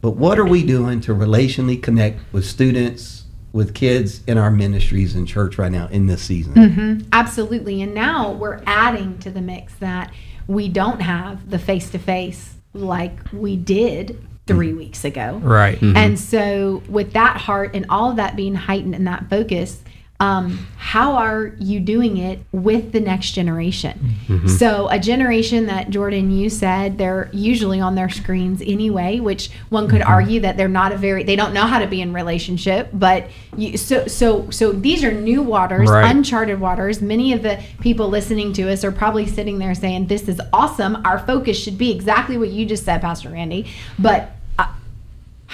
but 0.00 0.12
what 0.12 0.38
are 0.38 0.46
we 0.46 0.64
doing 0.64 1.00
to 1.02 1.14
relationally 1.14 1.82
connect 1.82 2.20
with 2.32 2.44
students, 2.44 3.24
with 3.52 3.74
kids 3.74 4.22
in 4.26 4.38
our 4.38 4.50
ministries 4.50 5.14
and 5.14 5.26
church 5.26 5.58
right 5.58 5.72
now 5.72 5.88
in 5.88 6.06
this 6.06 6.22
season? 6.22 6.54
Mm-hmm. 6.54 7.08
Absolutely. 7.12 7.82
And 7.82 7.94
now 7.94 8.32
we're 8.32 8.62
adding 8.66 9.18
to 9.18 9.30
the 9.30 9.40
mix 9.40 9.74
that 9.76 10.12
we 10.46 10.68
don't 10.68 11.00
have 11.00 11.50
the 11.50 11.58
face 11.58 11.90
to 11.90 11.98
face 11.98 12.54
like 12.72 13.18
we 13.32 13.56
did 13.56 14.22
three 14.46 14.72
weeks 14.72 15.04
ago. 15.04 15.40
Right. 15.42 15.80
And 15.80 15.94
mm-hmm. 15.96 16.14
so, 16.16 16.82
with 16.88 17.12
that 17.14 17.38
heart 17.38 17.74
and 17.74 17.86
all 17.88 18.10
of 18.10 18.16
that 18.16 18.36
being 18.36 18.54
heightened 18.54 18.94
and 18.94 19.06
that 19.06 19.30
focus, 19.30 19.82
um, 20.20 20.66
how 20.76 21.16
are 21.16 21.54
you 21.58 21.80
doing 21.80 22.16
it 22.18 22.38
with 22.52 22.92
the 22.92 23.00
next 23.00 23.32
generation? 23.32 24.14
So, 24.46 24.88
a 24.88 24.98
generation 24.98 25.66
that 25.66 25.90
Jordan, 25.90 26.30
you 26.30 26.48
said 26.48 26.98
they're 26.98 27.28
usually 27.32 27.80
on 27.80 27.94
their 27.96 28.08
screens 28.08 28.62
anyway, 28.64 29.18
which 29.20 29.50
one 29.70 29.88
could 29.88 30.02
argue 30.02 30.40
that 30.40 30.56
they're 30.56 30.68
not 30.68 30.92
a 30.92 30.96
very 30.96 31.24
they 31.24 31.36
don't 31.36 31.52
know 31.52 31.64
how 31.66 31.78
to 31.80 31.86
be 31.86 32.00
in 32.00 32.12
relationship. 32.12 32.88
But 32.92 33.28
you, 33.56 33.76
so 33.76 34.06
so 34.06 34.48
so 34.50 34.72
these 34.72 35.02
are 35.04 35.12
new 35.12 35.42
waters, 35.42 35.90
Right. 35.90 36.08
uncharted 36.10 36.60
waters. 36.60 37.02
Many 37.02 37.32
of 37.32 37.42
the 37.42 37.60
people 37.80 38.08
listening 38.08 38.52
to 38.54 38.70
us 38.72 38.84
are 38.84 38.92
probably 38.92 39.26
sitting 39.26 39.58
there 39.58 39.74
saying, 39.74 40.06
"This 40.06 40.28
is 40.28 40.40
awesome. 40.52 40.98
Our 41.04 41.18
focus 41.18 41.58
should 41.58 41.76
be 41.76 41.90
exactly 41.90 42.38
what 42.38 42.50
you 42.50 42.64
just 42.66 42.84
said, 42.84 43.00
Pastor 43.00 43.30
Randy." 43.30 43.66
But 43.98 44.30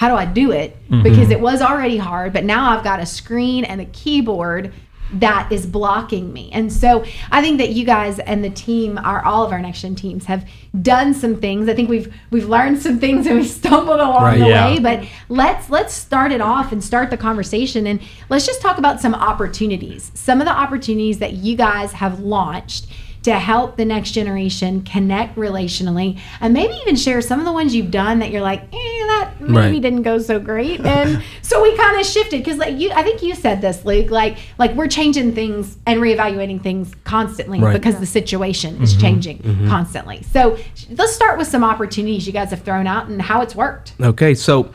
how 0.01 0.07
do 0.09 0.15
I 0.15 0.25
do 0.25 0.49
it? 0.51 0.75
Mm-hmm. 0.89 1.03
Because 1.03 1.29
it 1.29 1.39
was 1.39 1.61
already 1.61 1.95
hard, 1.97 2.33
but 2.33 2.43
now 2.43 2.71
I've 2.75 2.83
got 2.83 2.99
a 2.99 3.05
screen 3.05 3.63
and 3.65 3.79
a 3.79 3.85
keyboard 3.85 4.73
that 5.13 5.51
is 5.51 5.67
blocking 5.67 6.33
me. 6.33 6.49
And 6.53 6.73
so 6.73 7.05
I 7.29 7.39
think 7.43 7.59
that 7.59 7.69
you 7.69 7.85
guys 7.85 8.17
and 8.17 8.43
the 8.43 8.49
team, 8.49 8.97
our 8.97 9.23
all 9.23 9.45
of 9.45 9.51
our 9.51 9.61
next 9.61 9.81
gen 9.83 9.93
teams 9.93 10.25
have 10.25 10.49
done 10.81 11.13
some 11.13 11.35
things. 11.39 11.69
I 11.69 11.75
think 11.75 11.87
we've 11.87 12.11
we've 12.31 12.49
learned 12.49 12.81
some 12.81 12.97
things 12.97 13.27
and 13.27 13.35
we 13.37 13.43
stumbled 13.61 13.99
along 13.99 14.23
Right. 14.23 14.39
the 14.39 14.47
Yeah. 14.47 14.69
way, 14.73 14.79
but 14.79 15.05
let's 15.29 15.69
let's 15.69 15.93
start 15.93 16.31
it 16.31 16.41
off 16.41 16.71
and 16.71 16.83
start 16.83 17.11
the 17.11 17.17
conversation 17.17 17.85
and 17.85 17.99
let's 18.29 18.47
just 18.47 18.59
talk 18.59 18.79
about 18.79 18.99
some 19.01 19.13
opportunities. 19.13 20.11
Some 20.15 20.41
of 20.41 20.45
the 20.47 20.53
opportunities 20.53 21.19
that 21.19 21.33
you 21.33 21.55
guys 21.55 21.91
have 21.91 22.21
launched 22.21 22.87
to 23.23 23.33
help 23.33 23.77
the 23.77 23.85
next 23.85 24.11
generation 24.11 24.81
connect 24.81 25.35
relationally 25.35 26.19
and 26.39 26.53
maybe 26.53 26.73
even 26.81 26.95
share 26.95 27.21
some 27.21 27.39
of 27.39 27.45
the 27.45 27.51
ones 27.51 27.75
you've 27.75 27.91
done 27.91 28.17
that 28.19 28.31
you're 28.31 28.41
like, 28.41 28.61
eh, 28.73 29.05
that 29.07 29.31
maybe 29.39 29.53
Right. 29.55 29.81
didn't 29.81 30.01
go 30.01 30.17
so 30.17 30.39
great. 30.39 30.79
And 30.81 31.21
so 31.43 31.61
we 31.61 31.75
kind 31.77 31.99
of 31.99 32.05
shifted 32.05 32.43
because 32.43 32.57
like 32.57 32.77
you 32.79 32.91
I 32.91 33.03
think 33.03 33.21
you 33.21 33.35
said 33.35 33.61
this, 33.61 33.85
Luke, 33.85 34.09
like 34.09 34.37
like 34.57 34.73
we're 34.73 34.87
changing 34.87 35.33
things 35.35 35.77
and 35.85 35.99
reevaluating 36.01 36.63
things 36.63 36.93
constantly 37.03 37.59
Right. 37.59 37.73
because 37.73 37.99
the 37.99 38.05
situation 38.07 38.81
is 38.81 38.97
changing 38.97 39.37
constantly. 39.67 40.23
So 40.31 40.57
let's 40.89 41.13
start 41.13 41.37
with 41.37 41.47
some 41.47 41.63
opportunities 41.63 42.25
you 42.25 42.33
guys 42.33 42.49
have 42.49 42.61
thrown 42.63 42.87
out 42.87 43.07
and 43.07 43.21
how 43.21 43.41
it's 43.41 43.55
worked. 43.55 43.93
Okay, 44.01 44.33
so 44.33 44.71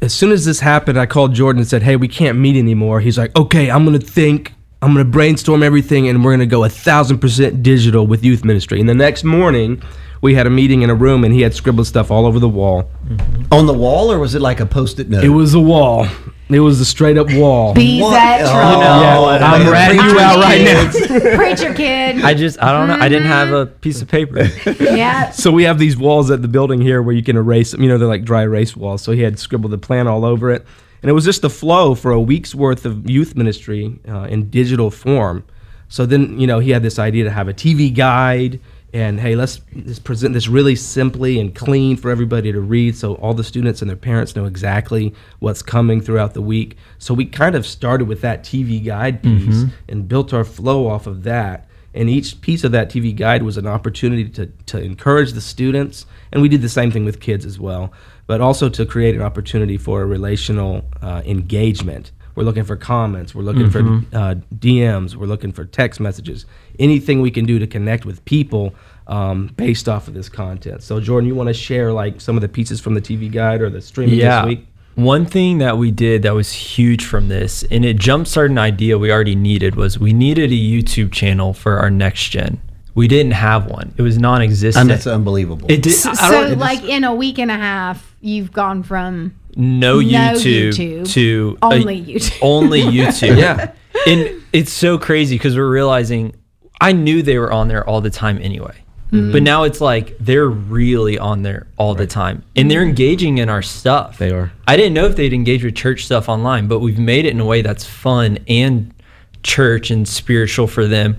as 0.00 0.12
soon 0.12 0.30
as 0.32 0.44
this 0.44 0.60
happened, 0.60 0.98
I 0.98 1.06
called 1.06 1.32
Jordan 1.34 1.60
and 1.60 1.68
said, 1.68 1.82
"Hey, 1.82 1.96
we 1.96 2.08
can't 2.08 2.38
meet 2.38 2.56
anymore." 2.56 3.00
He's 3.00 3.18
like, 3.18 3.34
"Okay, 3.36 3.70
I'm 3.70 3.84
gonna 3.84 3.98
think, 3.98 4.52
I'm 4.82 4.92
gonna 4.92 5.04
brainstorm 5.04 5.62
everything, 5.62 6.08
and 6.08 6.24
we're 6.24 6.32
gonna 6.32 6.46
go 6.46 6.64
a 6.64 6.68
thousand 6.68 7.18
percent 7.18 7.62
digital 7.62 8.06
with 8.06 8.24
youth 8.24 8.44
ministry." 8.44 8.80
And 8.80 8.88
the 8.88 8.94
next 8.94 9.24
morning, 9.24 9.80
we 10.20 10.34
had 10.34 10.46
a 10.46 10.50
meeting 10.50 10.82
in 10.82 10.90
a 10.90 10.94
room, 10.94 11.24
and 11.24 11.32
he 11.32 11.40
had 11.40 11.54
scribbled 11.54 11.86
stuff 11.86 12.10
all 12.10 12.26
over 12.26 12.38
the 12.38 12.48
wall. 12.48 12.90
Mm-hmm. 13.06 13.54
On 13.54 13.66
the 13.66 13.74
wall, 13.74 14.12
or 14.12 14.18
was 14.18 14.34
it 14.34 14.42
like 14.42 14.60
a 14.60 14.66
post 14.66 14.98
it 14.98 15.08
note? 15.08 15.24
It 15.24 15.30
was 15.30 15.54
a 15.54 15.60
wall. 15.60 16.06
It 16.48 16.60
was 16.60 16.80
a 16.80 16.84
straight 16.84 17.16
up 17.16 17.32
wall. 17.32 17.72
Be 17.72 18.00
What? 18.00 18.10
that 18.10 18.42
Oh, 18.42 18.52
trouble. 18.52 18.82
Yeah, 18.82 19.52
I'm 19.52 19.62
man. 19.62 19.72
ratting 19.72 20.00
you 20.00 20.18
out 20.18 20.36
right 20.36 20.60
now. 20.62 21.36
Preacher 21.36 21.72
kid. 21.72 22.22
I 22.22 22.34
just 22.34 22.62
I 22.62 22.72
don't 22.72 22.88
know. 22.88 23.02
I 23.02 23.08
didn't 23.08 23.28
have 23.28 23.52
a 23.52 23.66
mm-hmm. 23.66 23.78
piece 23.78 24.02
of 24.02 24.08
paper. 24.08 24.44
yeah. 24.80 25.30
So 25.30 25.50
we 25.50 25.62
have 25.62 25.78
these 25.78 25.96
walls 25.96 26.30
at 26.30 26.42
the 26.42 26.48
building 26.48 26.80
here 26.80 27.00
where 27.02 27.14
you 27.14 27.22
can 27.22 27.36
erase 27.36 27.70
them. 27.70 27.82
You 27.82 27.88
know, 27.88 27.98
they're 27.98 28.08
like 28.08 28.24
dry 28.24 28.42
erase 28.42 28.76
walls. 28.76 29.02
So 29.02 29.12
he 29.12 29.22
had 29.22 29.38
scribbled 29.38 29.72
the 29.72 29.78
plan 29.78 30.06
all 30.06 30.24
over 30.24 30.50
it, 30.50 30.66
and 31.02 31.10
it 31.10 31.12
was 31.12 31.24
just 31.24 31.42
the 31.42 31.50
flow 31.50 31.94
for 31.94 32.12
a 32.12 32.20
week's 32.20 32.54
worth 32.54 32.86
of 32.86 33.10
youth 33.10 33.36
ministry 33.36 33.98
uh, 34.08 34.22
in 34.22 34.48
digital 34.50 34.90
form. 34.90 35.44
So 35.88 36.06
then, 36.06 36.38
you 36.40 36.46
know, 36.46 36.60
he 36.60 36.70
had 36.70 36.82
this 36.82 36.98
idea 36.98 37.24
to 37.24 37.30
have 37.30 37.48
a 37.48 37.52
TV 37.52 37.94
guide, 37.94 38.60
and 38.94 39.18
hey, 39.20 39.36
let's, 39.36 39.60
let's 39.74 39.98
present 39.98 40.32
this 40.32 40.48
really 40.48 40.76
simply 40.76 41.40
and 41.40 41.54
clean 41.54 41.96
for 41.96 42.10
everybody 42.10 42.52
to 42.52 42.60
read, 42.60 42.96
so 42.96 43.14
all 43.16 43.34
the 43.34 43.44
students 43.44 43.82
and 43.82 43.90
their 43.90 43.96
parents 43.96 44.36
know 44.36 44.44
exactly 44.44 45.14
what's 45.40 45.60
coming 45.62 46.00
throughout 46.00 46.34
the 46.34 46.42
week. 46.42 46.76
So 46.98 47.14
we 47.14 47.26
kind 47.26 47.54
of 47.54 47.66
started 47.66 48.06
with 48.06 48.20
that 48.20 48.42
TV 48.42 48.82
guide 48.82 49.22
piece 49.22 49.64
and 49.88 50.08
built 50.08 50.32
our 50.32 50.44
flow 50.44 50.86
off 50.86 51.06
of 51.06 51.24
that. 51.24 51.68
And 51.94 52.08
each 52.08 52.40
piece 52.40 52.64
of 52.64 52.72
that 52.72 52.90
TV 52.90 53.14
guide 53.14 53.42
was 53.42 53.58
an 53.58 53.66
opportunity 53.66 54.28
to, 54.30 54.46
to 54.46 54.78
encourage 54.80 55.32
the 55.32 55.40
students. 55.42 56.06
And 56.32 56.40
we 56.40 56.48
did 56.48 56.62
the 56.62 56.68
same 56.68 56.90
thing 56.90 57.04
with 57.04 57.20
kids 57.20 57.44
as 57.44 57.58
well, 57.58 57.92
but 58.32 58.40
also 58.40 58.70
to 58.70 58.86
create 58.86 59.14
an 59.14 59.20
opportunity 59.20 59.76
for 59.76 60.00
a 60.00 60.06
relational 60.06 60.82
uh, 61.02 61.20
engagement. 61.26 62.12
We're 62.34 62.44
looking 62.44 62.64
for 62.64 62.76
comments, 62.76 63.34
we're 63.34 63.42
looking 63.42 63.68
for 63.68 63.80
uh, 64.16 64.36
DMs, 64.54 65.14
we're 65.16 65.26
looking 65.26 65.52
for 65.52 65.66
text 65.66 66.00
messages, 66.00 66.46
anything 66.78 67.20
we 67.20 67.30
can 67.30 67.44
do 67.44 67.58
to 67.58 67.66
connect 67.66 68.06
with 68.06 68.24
people 68.24 68.74
um, 69.06 69.48
based 69.48 69.86
off 69.86 70.08
of 70.08 70.14
this 70.14 70.30
content. 70.30 70.82
So, 70.82 70.98
Jordan, 70.98 71.28
you 71.28 71.34
want 71.34 71.48
to 71.48 71.52
share 71.52 71.92
like 71.92 72.22
some 72.22 72.34
of 72.34 72.40
the 72.40 72.48
pieces 72.48 72.80
from 72.80 72.94
the 72.94 73.02
TV 73.02 73.30
guide 73.30 73.60
or 73.60 73.68
the 73.68 73.82
streaming 73.82 74.14
yeah. 74.14 74.40
this 74.40 74.48
week? 74.48 74.66
One 74.94 75.26
thing 75.26 75.58
that 75.58 75.76
we 75.76 75.90
did 75.90 76.22
that 76.22 76.34
was 76.34 76.54
huge 76.54 77.04
from 77.04 77.28
this, 77.28 77.64
and 77.70 77.84
it 77.84 77.98
jump 77.98 78.26
started 78.26 78.52
an 78.52 78.58
idea 78.58 78.96
we 78.96 79.12
already 79.12 79.36
needed, 79.36 79.74
was 79.74 79.98
we 79.98 80.14
needed 80.14 80.50
a 80.50 80.54
YouTube 80.54 81.12
channel 81.12 81.52
for 81.52 81.78
our 81.78 81.90
next 81.90 82.30
gen. 82.30 82.62
We 82.94 83.08
didn't 83.08 83.32
have 83.32 83.70
one. 83.70 83.92
It 83.98 84.02
was 84.02 84.16
non-existent. 84.16 84.80
and 84.80 84.90
that's 84.90 85.06
unbelievable. 85.06 85.70
it 85.70 85.82
did. 85.82 85.92
So, 85.92 86.12
I 86.18 86.30
don't- 86.30 86.58
like 86.58 86.82
in 86.82 87.04
a 87.04 87.14
week 87.14 87.38
and 87.38 87.50
a 87.50 87.58
half, 87.58 88.11
you've 88.22 88.52
gone 88.52 88.82
from 88.82 89.34
no 89.54 89.98
YouTube, 89.98 90.70
YouTube. 90.70 91.12
to 91.12 91.58
a- 91.60 91.66
only 91.66 92.02
YouTube. 92.02 92.38
only 92.40 92.80
YouTube. 92.82 93.36
Yeah. 93.36 93.72
and 94.06 94.42
it's 94.52 94.72
so 94.72 94.96
crazy 94.96 95.36
because 95.36 95.56
we're 95.56 95.70
realizing 95.70 96.34
I 96.80 96.92
knew 96.92 97.22
they 97.22 97.38
were 97.38 97.52
on 97.52 97.68
there 97.68 97.86
all 97.86 98.00
the 98.00 98.10
time 98.10 98.38
anyway. 98.40 98.76
Mm-hmm. 99.12 99.32
But 99.32 99.42
now 99.42 99.64
it's 99.64 99.80
like 99.80 100.16
they're 100.18 100.48
really 100.48 101.18
on 101.18 101.42
there 101.42 101.66
all 101.76 101.94
the 101.94 102.06
time 102.06 102.44
and 102.56 102.70
they're 102.70 102.80
mm-hmm. 102.80 102.88
engaging 102.88 103.38
in 103.38 103.50
our 103.50 103.60
stuff. 103.60 104.16
They 104.16 104.30
are. 104.30 104.52
I 104.66 104.76
didn't 104.76 104.94
know 104.94 105.04
if 105.04 105.16
they'd 105.16 105.34
engage 105.34 105.64
with 105.64 105.74
church 105.74 106.06
stuff 106.06 106.30
online, 106.30 106.66
but 106.66 106.78
we've 106.78 106.98
made 106.98 107.26
it 107.26 107.32
in 107.32 107.40
a 107.40 107.44
way 107.44 107.60
that's 107.60 107.84
fun 107.84 108.38
and 108.48 108.94
church 109.42 109.90
and 109.90 110.08
spiritual 110.08 110.66
for 110.66 110.86
them. 110.86 111.16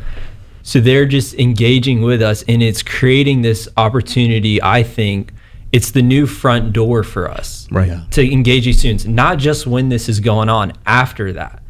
So 0.63 0.79
they're 0.79 1.05
just 1.05 1.35
engaging 1.35 2.01
with 2.01 2.21
us 2.21 2.43
and 2.47 2.63
it's 2.63 2.81
creating 2.81 3.43
this 3.43 3.67
opportunity, 3.77 4.61
I 4.61 4.81
think. 4.81 5.33
It's 5.73 5.89
the 5.89 6.03
new 6.03 6.27
front 6.27 6.71
door 6.71 7.01
for 7.03 7.29
us 7.29 7.67
Right. 7.71 7.87
Yeah. 7.87 8.01
to 8.11 8.31
engage 8.31 8.65
these 8.65 8.77
students, 8.79 9.05
not 9.05 9.39
just 9.39 9.65
when 9.65 9.89
this 9.89 10.07
is 10.07 10.19
going 10.19 10.47
on, 10.47 10.73
after 10.85 11.33
that. 11.33 11.62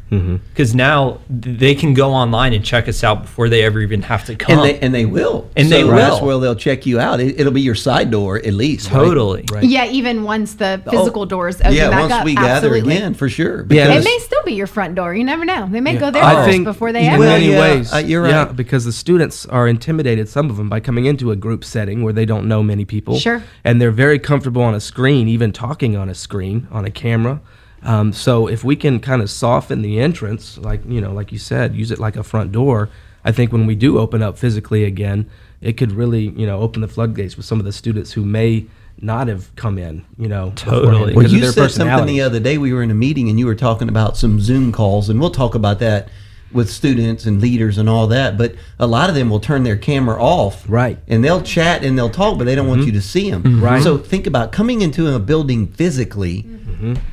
Because 0.52 0.74
now 0.74 1.20
they 1.28 1.74
can 1.74 1.94
go 1.94 2.12
online 2.12 2.52
and 2.52 2.64
check 2.64 2.88
us 2.88 3.02
out 3.04 3.22
before 3.22 3.48
they 3.48 3.62
ever 3.64 3.80
even 3.80 4.02
have 4.02 4.24
to 4.26 4.36
come. 4.36 4.58
and 4.58 4.64
they 4.64 4.78
and 4.80 4.94
they 4.94 5.04
will, 5.06 5.48
And 5.56 5.70
they 5.70 5.82
That's 5.82 6.20
will. 6.20 6.26
where 6.26 6.38
they'll 6.38 6.54
check 6.54 6.86
you 6.86 7.00
out. 7.00 7.20
It, 7.20 7.38
it'll 7.40 7.52
be 7.52 7.60
your 7.62 7.74
side 7.74 8.10
door 8.10 8.36
at 8.38 8.52
least. 8.54 8.88
totally. 8.88 9.44
Right. 9.52 9.64
Yeah, 9.64 9.86
even 9.86 10.24
once 10.24 10.54
the 10.54 10.82
physical 10.90 11.26
doors 11.26 11.60
open 11.60 11.74
Yeah, 11.74 11.90
back 11.90 12.00
once 12.00 12.12
up, 12.12 12.24
we 12.24 12.34
gather 12.34 12.68
absolutely. 12.68 12.96
again, 12.96 13.14
for 13.14 13.28
sure. 13.28 13.66
Yeah, 13.70 13.86
because- 13.88 14.04
It 14.04 14.08
may 14.08 14.18
still 14.20 14.42
be 14.44 14.52
your 14.54 14.66
front 14.66 14.94
door. 14.94 15.14
You 15.14 15.24
never 15.24 15.44
know. 15.44 15.68
They 15.70 15.80
may 15.80 15.96
go 15.96 16.10
there 16.10 16.22
I 16.22 16.34
first 16.34 16.50
think 16.50 16.64
before 16.64 16.92
they 16.92 17.06
in 17.06 17.12
ever. 17.12 17.18
Well, 17.20 17.28
many 17.38 17.50
yeah, 17.52 17.60
ways, 17.60 17.92
uh, 17.92 17.98
you're 17.98 18.22
right. 18.22 18.30
Yeah, 18.30 18.44
because 18.46 18.84
the 18.84 18.92
students 18.92 19.46
are 19.46 19.66
intimidated, 19.68 20.28
some 20.28 20.50
of 20.50 20.56
them, 20.56 20.68
by 20.68 20.80
coming 20.80 21.06
into 21.06 21.30
a 21.30 21.36
group 21.36 21.64
setting 21.64 22.02
where 22.02 22.12
they 22.12 22.24
don't 22.26 22.46
know 22.46 22.62
many 22.62 22.84
people. 22.84 23.18
Sure. 23.18 23.42
And 23.64 23.80
they're 23.80 23.90
very 23.90 24.18
comfortable 24.18 24.62
on 24.62 24.74
a 24.74 24.80
screen, 24.80 25.28
even 25.28 25.52
talking 25.52 25.96
on 25.96 26.08
a 26.08 26.14
screen, 26.14 26.68
on 26.70 26.84
a 26.84 26.90
camera. 26.90 27.40
Um, 27.84 28.12
so 28.12 28.46
if 28.46 28.64
we 28.64 28.76
can 28.76 28.98
kind 28.98 29.20
of 29.22 29.30
soften 29.30 29.82
the 29.82 30.00
entrance, 30.00 30.58
like 30.58 30.80
you 30.86 31.00
know, 31.00 31.12
like 31.12 31.30
you 31.32 31.38
said, 31.38 31.74
use 31.74 31.90
it 31.90 31.98
like 31.98 32.16
a 32.16 32.24
front 32.24 32.50
door. 32.50 32.88
I 33.24 33.32
think 33.32 33.52
when 33.52 33.66
we 33.66 33.74
do 33.74 33.98
open 33.98 34.22
up 34.22 34.38
physically 34.38 34.84
again, 34.84 35.30
it 35.60 35.74
could 35.74 35.92
really 35.92 36.28
you 36.28 36.46
know 36.46 36.60
open 36.60 36.82
the 36.82 36.88
floodgates 36.88 37.36
with 37.36 37.46
some 37.46 37.58
of 37.58 37.64
the 37.64 37.72
students 37.72 38.12
who 38.12 38.24
may 38.24 38.66
not 39.00 39.28
have 39.28 39.54
come 39.56 39.76
in. 39.78 40.04
You 40.18 40.28
know, 40.28 40.52
Totally. 40.56 41.14
Well, 41.14 41.26
you 41.26 41.46
said 41.46 41.70
something 41.70 42.06
the 42.06 42.22
other 42.22 42.40
day. 42.40 42.58
We 42.58 42.72
were 42.72 42.82
in 42.82 42.90
a 42.90 42.94
meeting 42.94 43.28
and 43.28 43.38
you 43.38 43.46
were 43.46 43.54
talking 43.54 43.88
about 43.88 44.16
some 44.16 44.40
Zoom 44.40 44.72
calls, 44.72 45.10
and 45.10 45.20
we'll 45.20 45.30
talk 45.30 45.54
about 45.54 45.78
that 45.80 46.08
with 46.54 46.70
students 46.70 47.26
and 47.26 47.40
leaders 47.40 47.76
and 47.78 47.88
all 47.88 48.06
that. 48.06 48.38
But 48.38 48.54
a 48.78 48.86
lot 48.86 49.08
of 49.08 49.14
them 49.14 49.28
will 49.28 49.40
turn 49.40 49.62
their 49.64 49.76
camera 49.76 50.22
off, 50.22 50.64
Right. 50.68 50.98
And 51.08 51.22
they'll 51.24 51.42
chat 51.42 51.84
and 51.84 51.98
they'll 51.98 52.08
talk, 52.10 52.38
but 52.38 52.44
they 52.44 52.54
don't 52.54 52.68
want 52.68 52.86
you 52.86 52.92
to 52.92 53.02
see 53.02 53.30
them, 53.30 53.42
Mm-hmm. 53.42 53.62
Right. 53.64 53.82
So 53.82 53.98
think 53.98 54.26
about 54.26 54.52
coming 54.52 54.80
into 54.80 55.12
a 55.14 55.18
building 55.18 55.66
physically. 55.66 56.46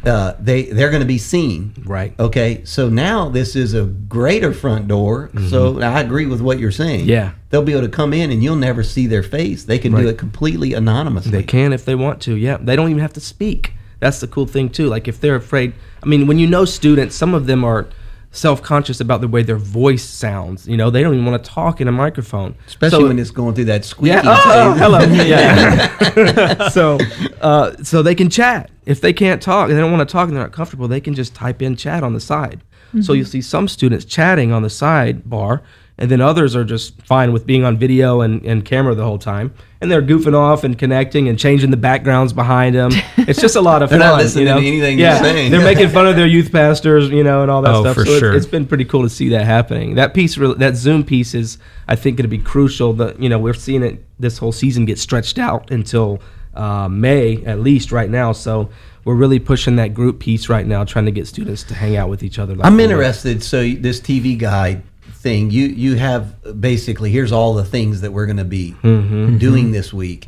Uh, 0.04 0.34
they 0.40 0.64
they're 0.64 0.90
going 0.90 1.02
to 1.02 1.08
be 1.08 1.18
seen, 1.18 1.74
Right. 1.86 2.14
Okay, 2.20 2.62
so 2.66 2.90
now 2.90 3.30
this 3.30 3.56
is 3.56 3.74
a 3.74 3.84
greater 3.86 4.54
front 4.54 4.88
door. 4.88 5.30
So 5.50 5.80
I 5.82 6.02
agree 6.02 6.26
with 6.26 6.42
what 6.42 6.60
you're 6.60 6.72
saying. 6.72 7.02
Mm-hmm. 7.02 7.10
Yeah. 7.10 7.32
they'll 7.52 7.64
be 7.64 7.72
able 7.72 7.84
to 7.84 7.90
come 7.90 8.12
in 8.14 8.32
and 8.32 8.44
you'll 8.44 8.56
never 8.58 8.84
see 8.84 9.08
their 9.08 9.24
face. 9.24 9.64
They 9.64 9.80
can 9.80 9.94
Right. 9.94 10.02
do 10.02 10.08
it 10.10 10.18
completely 10.18 10.74
anonymously. 10.74 11.32
They 11.32 11.44
can 11.44 11.72
if 11.74 11.86
they 11.86 11.96
want 11.96 12.22
to. 12.24 12.36
Yeah, 12.36 12.58
they 12.60 12.76
don't 12.76 12.90
even 12.90 13.02
have 13.02 13.14
to 13.14 13.22
speak. 13.22 13.74
That's 14.00 14.20
the 14.20 14.28
cool 14.28 14.46
thing 14.48 14.70
too. 14.70 14.88
Like 14.88 15.08
if 15.08 15.22
they're 15.22 15.36
afraid, 15.36 15.74
I 16.04 16.06
mean, 16.08 16.28
when 16.28 16.38
you 16.40 16.48
know 16.48 16.66
students, 16.66 17.16
some 17.16 17.34
of 17.34 17.46
them 17.46 17.64
are 17.64 17.88
self-conscious 18.32 19.00
about 19.02 19.20
the 19.22 19.28
way 19.28 19.44
their 19.44 19.58
voice 19.58 20.04
sounds. 20.04 20.68
You 20.68 20.78
know, 20.78 20.90
they 20.90 21.04
don't 21.04 21.14
even 21.14 21.26
want 21.26 21.44
to 21.44 21.50
talk 21.50 21.82
in 21.82 21.88
a 21.88 21.92
microphone, 21.92 22.56
especially 22.68 23.00
So- 23.02 23.08
when 23.08 23.20
it's 23.20 23.32
going 23.32 23.56
through 23.56 23.66
that 23.66 23.84
squeaky. 23.86 24.16
yeah. 24.16 24.22
Oh, 24.26 24.74
hello. 24.74 25.00
Yeah. 25.32 26.70
so, 26.70 26.98
uh, 27.42 27.74
so 27.84 28.02
they 28.02 28.16
can 28.16 28.30
chat. 28.30 28.72
If 28.86 29.02
they 29.02 29.14
can't 29.14 29.42
talk, 29.42 29.68
they 29.70 29.76
don't 29.76 29.92
want 29.92 30.08
to 30.08 30.12
talk, 30.12 30.28
and 30.28 30.36
they're 30.36 30.44
not 30.44 30.52
comfortable. 30.54 30.88
They 30.88 31.02
can 31.02 31.14
just 31.14 31.36
type 31.36 31.62
in 31.62 31.76
chat 31.76 32.04
on 32.04 32.14
the 32.14 32.20
side. 32.20 32.62
So 33.02 33.14
you'll 33.14 33.26
see 33.26 33.42
some 33.42 33.70
students 33.70 34.04
chatting 34.04 34.52
on 34.52 34.64
the 34.64 34.68
sidebar, 34.68 35.62
and 36.02 36.10
then 36.12 36.20
others 36.20 36.56
are 36.56 36.64
just 36.66 37.00
fine 37.04 37.32
with 37.32 37.46
being 37.46 37.64
on 37.64 37.78
video 37.78 38.22
and, 38.22 38.44
and 38.44 38.66
camera 38.66 38.96
the 38.96 39.04
whole 39.04 39.20
time, 39.20 39.54
and 39.80 39.90
they're 39.92 40.02
goofing 40.02 40.34
off 40.34 40.64
and 40.64 40.78
connecting 40.78 41.30
and 41.30 41.38
changing 41.38 41.70
the 41.70 41.78
backgrounds 41.78 42.34
behind 42.34 42.76
them. 42.76 42.92
It's 43.18 43.40
just 43.40 43.56
a 43.56 43.62
lot 43.62 43.84
of 43.84 43.92
They're 43.92 44.00
fun. 44.00 44.08
not 44.10 44.18
listening 44.22 44.48
you 44.48 44.54
know? 44.54 44.60
to 44.60 44.66
anything 44.68 44.98
you're 45.00 45.08
yeah, 45.10 45.22
saying. 45.22 45.52
They're 45.52 45.64
making 45.64 45.90
fun 45.90 46.08
of 46.08 46.16
their 46.16 46.26
youth 46.26 46.52
pastors, 46.60 47.10
you 47.10 47.24
know, 47.24 47.44
and 47.44 47.52
all 47.52 47.62
that 47.62 47.76
Oh, 47.76 47.82
stuff. 47.84 47.96
for 47.96 48.06
so 48.06 48.18
sure. 48.20 48.34
it's 48.36 48.48
been 48.48 48.66
pretty 48.66 48.84
cool 48.84 49.04
to 49.04 49.10
see 49.10 49.30
that 49.30 49.46
happening. 49.46 49.94
That 49.96 50.14
piece, 50.16 50.38
really, 50.40 50.56
that 50.56 50.76
Zoom 50.76 51.04
piece, 51.04 51.36
is 51.36 51.60
I 51.88 51.96
think 51.96 52.18
going 52.18 52.24
to 52.24 52.36
be 52.38 52.40
crucial. 52.44 52.94
That 52.94 53.22
you 53.22 53.30
know 53.30 53.38
we're 53.38 53.54
seeing 53.54 53.84
it 53.84 54.04
this 54.20 54.40
whole 54.40 54.52
season 54.52 54.86
get 54.86 54.98
stretched 54.98 55.38
out 55.38 55.70
until 55.70 56.20
uh, 56.56 56.90
May 56.90 57.46
at 57.46 57.60
least 57.60 57.92
right 57.92 58.10
now. 58.10 58.32
So 58.32 58.72
we're 59.06 59.16
really 59.16 59.40
pushing 59.40 59.76
that 59.76 59.94
group 59.94 60.20
piece 60.20 60.50
right 60.50 60.66
now, 60.66 60.84
trying 60.84 61.06
to 61.06 61.12
get 61.12 61.28
students 61.28 61.64
to 61.66 61.76
hang 61.76 61.96
out 61.96 62.10
with 62.10 62.24
each 62.24 62.40
other. 62.40 62.56
Like 62.56 62.66
I'm 62.66 62.78
they 62.78 62.86
interested. 62.86 63.44
So 63.44 63.62
this 63.70 64.00
TV 64.00 64.36
guide 64.38 64.82
thing, 65.22 65.52
you 65.52 65.66
you 65.68 65.96
have 65.96 66.60
basically 66.60 67.12
here's 67.12 67.32
all 67.32 67.54
the 67.54 67.64
things 67.66 68.02
that 68.02 68.12
we're 68.12 68.26
going 68.26 68.38
to 68.38 68.44
be 68.46 68.76
Mm-hmm. 68.84 69.38
doing 69.38 69.72
this 69.72 69.94
week. 69.94 70.28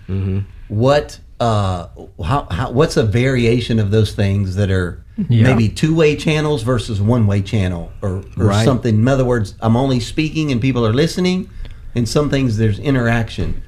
What 0.67 1.19
uh 1.39 1.87
how, 2.23 2.47
how 2.49 2.71
what's 2.71 2.95
a 2.97 3.03
variation 3.03 3.79
of 3.79 3.91
those 3.91 4.13
things 4.13 4.55
that 4.55 4.69
are 4.71 5.03
Yeah. 5.29 5.43
maybe 5.43 5.67
two 5.69 5.93
way 5.95 6.15
channels 6.15 6.63
versus 6.63 7.01
one 7.01 7.27
way 7.27 7.41
channel 7.41 7.91
or, 8.01 8.17
or 8.37 8.45
Right. 8.47 8.65
something? 8.65 8.95
In 8.95 9.07
other 9.07 9.25
words, 9.25 9.55
I'm 9.61 9.75
only 9.75 9.99
speaking 9.99 10.51
and 10.51 10.61
people 10.61 10.85
are 10.85 10.93
listening, 10.93 11.49
and 11.95 12.07
some 12.07 12.29
things 12.29 12.57
there's 12.57 12.79
interaction. 12.79 13.61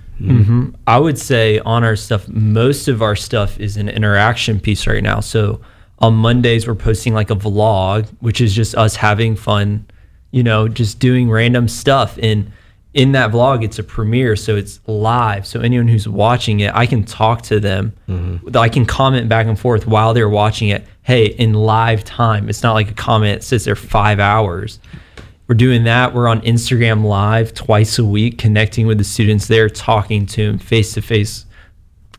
I 0.88 0.98
would 0.98 1.18
say 1.20 1.60
on 1.60 1.84
our 1.84 1.98
stuff, 1.98 2.28
most 2.30 2.88
of 2.88 3.02
our 3.02 3.18
stuff 3.18 3.60
is 3.60 3.76
an 3.76 3.90
interaction 3.90 4.62
piece 4.62 4.88
right 4.88 5.04
now. 5.04 5.20
So 5.20 5.60
on 6.00 6.14
Mondays, 6.14 6.66
we're 6.68 6.76
posting 6.76 7.14
like 7.14 7.30
a 7.30 7.36
vlog, 7.36 8.08
which 8.22 8.40
is 8.40 8.54
just 8.56 8.76
us 8.76 8.96
having 8.96 9.36
fun, 9.36 9.86
you 10.36 10.43
know, 10.43 10.67
just 10.67 11.00
doing 11.00 11.30
random 11.30 11.65
stuff. 11.65 12.19
And 12.21 12.52
in 12.93 13.13
that 13.13 13.32
vlog, 13.32 13.63
it's 13.63 13.80
a 13.80 13.84
premiere, 13.84 14.36
so 14.36 14.58
it's 14.58 14.82
live. 14.86 15.48
So 15.48 15.62
anyone 15.62 15.88
who's 15.88 16.10
watching 16.10 16.60
it, 16.60 16.76
I 16.76 16.88
can 16.88 17.06
talk 17.06 17.41
to 17.43 17.62
them. 17.62 17.93
Mm-hmm. 18.10 18.58
I 18.58 18.67
can 18.67 18.86
comment 18.86 19.30
back 19.30 19.48
and 19.48 19.58
forth 19.58 19.88
while 19.88 20.13
they're 20.13 20.28
watching 20.28 20.67
it. 20.67 20.86
Hey, 21.04 21.28
in 21.28 21.54
live 21.54 22.04
time, 22.04 22.50
it's 22.50 22.63
not 22.63 22.74
like 22.74 22.91
a 22.91 22.93
comment 22.93 23.39
that 23.39 23.45
sits 23.45 23.63
there 23.63 23.78
five 23.78 24.19
hours. 24.19 24.80
We're 25.48 25.56
doing 25.56 25.86
that. 25.86 26.13
We're 26.13 26.28
on 26.28 26.41
Instagram 26.41 27.06
Live 27.06 27.54
twice 27.54 27.98
a 27.98 28.04
week, 28.04 28.38
connecting 28.38 28.88
with 28.88 28.98
the 28.98 29.06
students 29.06 29.48
there, 29.48 29.69
talking 29.69 30.26
to 30.26 30.48
them 30.48 30.60
face 30.60 30.95
to 30.95 31.02
face. 31.02 31.45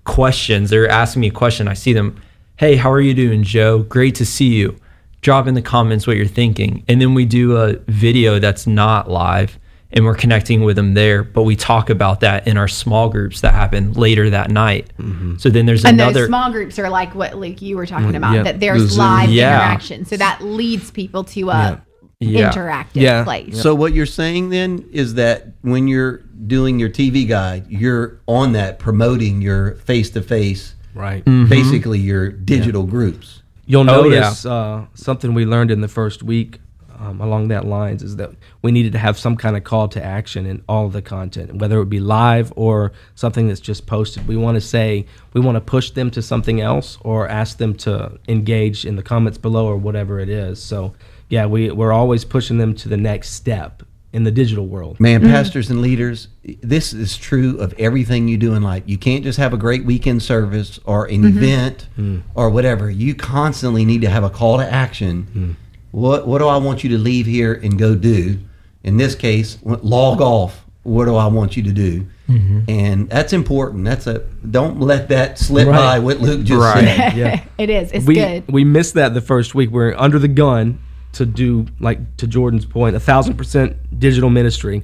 Questions. 0.05 0.70
They're 0.70 0.88
asking 0.88 1.20
me 1.20 1.26
a 1.26 1.33
question. 1.33 1.68
I 1.68 1.74
see 1.74 1.92
them. 1.92 2.18
Hey, 2.57 2.76
how 2.76 2.90
are 2.90 3.00
you 3.00 3.12
doing, 3.12 3.42
Joe? 3.42 3.81
Great 3.81 4.14
to 4.14 4.24
see 4.24 4.55
you. 4.55 4.81
Drop 5.27 5.49
in 5.49 5.55
the 5.55 5.61
comments 5.62 6.07
what 6.07 6.17
you're 6.17 6.25
thinking. 6.25 6.85
And 6.87 7.01
then 7.01 7.12
we 7.12 7.25
do 7.27 7.57
a 7.57 7.73
video 7.89 8.39
that's 8.39 8.65
not 8.65 9.11
live 9.11 9.59
and 9.91 10.05
we're 10.05 10.15
connecting 10.15 10.62
with 10.62 10.77
them 10.77 10.95
there. 10.95 11.25
But 11.25 11.43
we 11.43 11.57
talk 11.57 11.91
about 11.91 12.21
that 12.21 12.47
in 12.47 12.57
our 12.57 12.69
small 12.69 13.09
groups 13.09 13.41
that 13.41 13.53
happen 13.53 13.93
later 13.95 14.31
that 14.31 14.53
night. 14.53 14.93
Mm-hmm. 15.01 15.39
So 15.39 15.51
then 15.51 15.67
there's 15.67 15.85
a 15.85 15.89
And 15.89 16.01
another. 16.01 16.21
those 16.21 16.29
small 16.29 16.53
groups 16.53 16.79
are 16.79 16.89
like 16.89 17.17
what 17.17 17.35
Luke 17.35 17.61
you 17.61 17.77
were 17.77 17.87
talking 17.87 18.12
mm, 18.12 18.17
about 18.19 18.35
yeah, 18.37 18.43
that 18.45 18.61
there's 18.61 18.83
Zoom. 18.91 18.99
live 19.01 19.31
Yeah. 19.31 19.65
interaction, 19.65 20.05
so 20.05 20.17
that 20.17 20.45
leads 20.45 20.93
people 20.93 21.25
to 21.25 21.51
a 21.51 21.83
Yeah. 22.21 22.53
interactive 22.53 22.87
Yeah. 22.95 23.25
place. 23.25 23.61
So 23.61 23.75
what 23.75 23.93
you're 23.95 24.07
saying 24.07 24.51
then 24.51 24.85
is 24.93 25.15
that 25.15 25.49
when 25.62 25.89
you're 25.89 26.19
doing 26.47 26.79
your 26.79 26.89
TV 26.89 27.25
guide, 27.25 27.65
you're 27.69 28.21
on 28.29 28.53
that 28.53 28.79
promoting 28.79 29.43
your 29.43 29.73
face 29.87 30.09
to 30.11 30.23
face, 30.23 30.75
Right. 30.95 31.25
Mm-hmm. 31.25 31.49
basically 31.49 31.99
your 31.99 32.29
digital 32.29 32.85
groups. 32.85 33.43
You'll 33.66 33.88
Oh, 33.90 34.05
yeah. 34.09 34.20
notice 34.20 34.46
uh, 34.46 34.87
something 34.94 35.35
we 35.35 35.44
learned 35.44 35.70
in 35.70 35.81
the 35.81 35.88
first 35.88 36.22
week 36.22 36.61
um, 36.98 37.20
along 37.20 37.48
that 37.48 37.66
lines 37.66 38.02
is 38.02 38.16
that 38.16 38.31
we 38.62 38.72
needed 38.72 38.92
to 38.92 38.98
have 38.98 39.18
some 39.18 39.37
kind 39.37 39.55
of 39.57 39.64
call 39.64 39.87
to 39.88 40.02
action 40.02 40.46
in 40.46 40.62
all 40.66 40.87
of 40.87 40.92
the 40.94 41.02
content, 41.02 41.57
whether 41.57 41.81
it 41.83 41.90
be 41.90 42.00
live 42.00 42.52
or 42.57 42.92
something 43.14 43.48
that's 43.48 43.61
just 43.61 43.87
posted. 43.87 44.26
We 44.26 44.37
want 44.37 44.55
to 44.55 44.62
say 44.62 45.05
we 45.35 45.40
want 45.42 45.57
to 45.57 45.61
push 45.61 45.90
them 45.90 46.11
to 46.12 46.22
something 46.22 46.61
else 46.62 46.96
or 47.02 47.29
ask 47.29 47.59
them 47.59 47.74
to 47.79 48.18
engage 48.29 48.87
in 48.87 48.96
the 48.96 49.02
comments 49.02 49.37
below 49.37 49.66
or 49.66 49.76
whatever 49.76 50.20
it 50.20 50.31
is. 50.31 50.62
So 50.62 50.94
yeah, 51.29 51.44
we 51.44 51.70
we're 51.70 51.92
always 51.92 52.24
pushing 52.24 52.57
them 52.59 52.74
to 52.76 52.88
the 52.88 52.96
next 52.96 53.31
step 53.31 53.83
in 54.16 54.24
the 54.24 54.31
digital 54.31 54.66
world. 54.66 54.98
Man, 54.98 55.20
mm-hmm. 55.20 55.31
pastors 55.31 55.68
and 55.68 55.83
leaders, 55.83 56.29
this 56.62 56.94
is 56.94 57.18
true 57.18 57.59
of 57.61 57.74
everything 57.79 58.29
you 58.29 58.38
do 58.38 58.55
in 58.55 58.62
life. 58.62 58.83
You 58.87 58.96
can't 58.96 59.22
just 59.22 59.38
have 59.38 59.52
a 59.52 59.59
great 59.59 59.85
weekend 59.85 60.22
service 60.22 60.81
or 60.87 61.05
an 61.05 61.22
mm-hmm. 61.22 61.37
event 61.37 61.87
mm. 61.98 62.22
or 62.35 62.48
whatever. 62.48 62.90
You 62.90 63.14
constantly 63.14 63.85
need 63.85 64.00
to 64.00 64.09
have 64.09 64.24
a 64.24 64.31
call 64.31 64.57
to 64.57 64.72
action. 64.72 65.29
Mm. 65.35 65.57
What 65.90 66.26
what 66.26 66.38
do 66.38 66.48
I 66.48 66.57
want 66.57 66.83
you 66.83 66.88
to 66.90 66.98
leave 66.98 67.26
here 67.26 67.52
and 67.52 67.79
go 67.79 67.94
do? 67.94 68.38
In 68.83 68.96
this 68.96 69.14
case, 69.14 69.59
log 69.62 70.22
off. 70.22 70.64
What 70.83 71.05
do 71.05 71.16
I 71.16 71.26
want 71.26 71.57
you 71.57 71.64
to 71.64 71.72
do? 71.72 72.07
Mm-hmm. 72.29 72.61
And 72.68 73.11
that's 73.11 73.35
important. 73.35 73.85
That's 73.85 74.07
a 74.07 74.20
don't 74.50 74.81
let 74.81 75.11
that 75.11 75.38
slip 75.38 75.68
Right. 75.68 75.76
by 75.76 75.98
what 75.98 76.20
Luke 76.20 76.42
just 76.44 76.59
Right. 76.59 76.85
said. 76.85 77.16
Yeah. 77.16 77.44
it 77.59 77.68
is. 77.68 77.92
It's 77.92 78.07
we 78.07 78.14
good. 78.14 78.50
we 78.50 78.64
missed 78.64 78.94
that 78.94 79.12
the 79.12 79.20
first 79.20 79.55
week. 79.55 79.70
We're 79.70 79.94
under 79.94 80.18
the 80.18 80.29
gun 80.29 80.79
to 81.16 81.26
do 81.26 81.66
like 81.81 82.16
to 82.18 82.26
Jordan's 82.26 82.64
point, 82.64 82.96
a 82.96 83.00
thousand 83.00 83.37
percent 83.37 83.76
digital 83.98 84.31
ministry. 84.31 84.83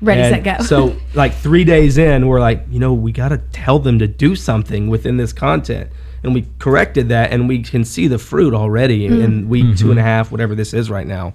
Ready, 0.00 0.20
And 0.20 0.44
set, 0.44 0.58
go. 0.58 0.64
so 0.64 0.96
like 1.14 1.34
three 1.34 1.64
days 1.64 1.98
in, 1.98 2.26
we're 2.26 2.40
like, 2.40 2.64
you 2.68 2.78
know, 2.78 2.92
we 2.92 3.12
got 3.12 3.28
to 3.28 3.38
tell 3.38 3.78
them 3.78 3.98
to 4.00 4.06
do 4.06 4.34
something 4.36 4.88
within 4.88 5.16
this 5.16 5.32
content, 5.32 5.90
and 6.22 6.34
we 6.34 6.46
corrected 6.58 7.08
that, 7.10 7.32
and 7.32 7.48
we 7.48 7.62
can 7.62 7.84
see 7.84 8.08
the 8.08 8.18
fruit 8.18 8.54
already 8.54 9.06
in, 9.06 9.20
in 9.20 9.48
week 9.48 9.76
two 9.76 9.90
and 9.90 9.98
a 9.98 10.02
mm-hmm. 10.02 10.08
half, 10.08 10.32
whatever 10.32 10.54
this 10.54 10.74
is 10.74 10.90
right 10.90 11.06
now. 11.06 11.34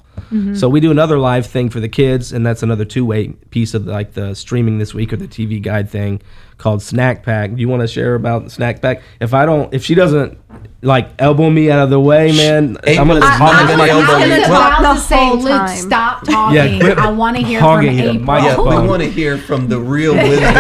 So 0.55 0.69
we 0.69 0.79
do 0.79 0.91
another 0.91 1.17
live 1.17 1.45
thing 1.45 1.69
for 1.69 1.79
the 1.79 1.89
kids, 1.89 2.31
and 2.33 2.45
that's 2.45 2.63
another 2.63 2.85
two 2.85 3.05
way 3.05 3.29
piece 3.49 3.73
of 3.73 3.85
like 3.87 4.13
the 4.13 4.33
streaming 4.35 4.77
this 4.79 4.93
week 4.93 5.13
or 5.13 5.17
the 5.17 5.27
TV 5.27 5.61
guide 5.61 5.89
thing 5.89 6.21
called 6.57 6.81
Snack 6.81 7.23
Pack. 7.23 7.55
Do 7.55 7.61
you 7.61 7.69
want 7.69 7.81
to 7.81 7.87
share 7.87 8.15
about 8.15 8.51
Snack 8.51 8.81
Pack? 8.81 9.01
If 9.21 9.33
I 9.33 9.45
don't, 9.45 9.73
if 9.73 9.83
she 9.83 9.95
doesn't 9.95 10.37
like 10.81 11.09
elbow 11.19 11.49
me 11.49 11.69
out 11.71 11.79
of 11.79 11.89
the 11.89 11.99
way, 11.99 12.31
man, 12.33 12.77
I'm 12.87 13.07
gonna 13.07 13.15
April 13.15 13.17
is 13.17 13.23
talk 13.23 13.39
not 13.39 13.61
to 13.61 13.67
gonna 13.67 13.77
my 13.77 13.89
elbow 13.89 14.11
I 14.13 14.25
you. 14.25 14.39
was 14.39 14.49
Well, 14.49 14.67
about 14.67 14.81
the 14.81 14.93
to 14.93 14.99
say, 15.07 15.15
whole 15.17 15.37
Luke, 15.37 15.47
time. 15.51 15.77
stop 15.77 16.23
talking. 16.25 16.55
Yeah, 16.55 16.79
quit 16.79 16.97
I 16.97 17.11
want 17.11 17.37
to 17.37 17.43
hear 17.43 17.59
from 17.61 17.81
the 17.85 17.89
April. 17.89 18.39
Yeah, 18.43 18.57
we 18.57 18.87
want 18.87 19.03
to 19.03 19.09
hear 19.09 19.37
from 19.37 19.67
the 19.69 19.79
real 19.79 20.13
wisdom. 20.15 20.53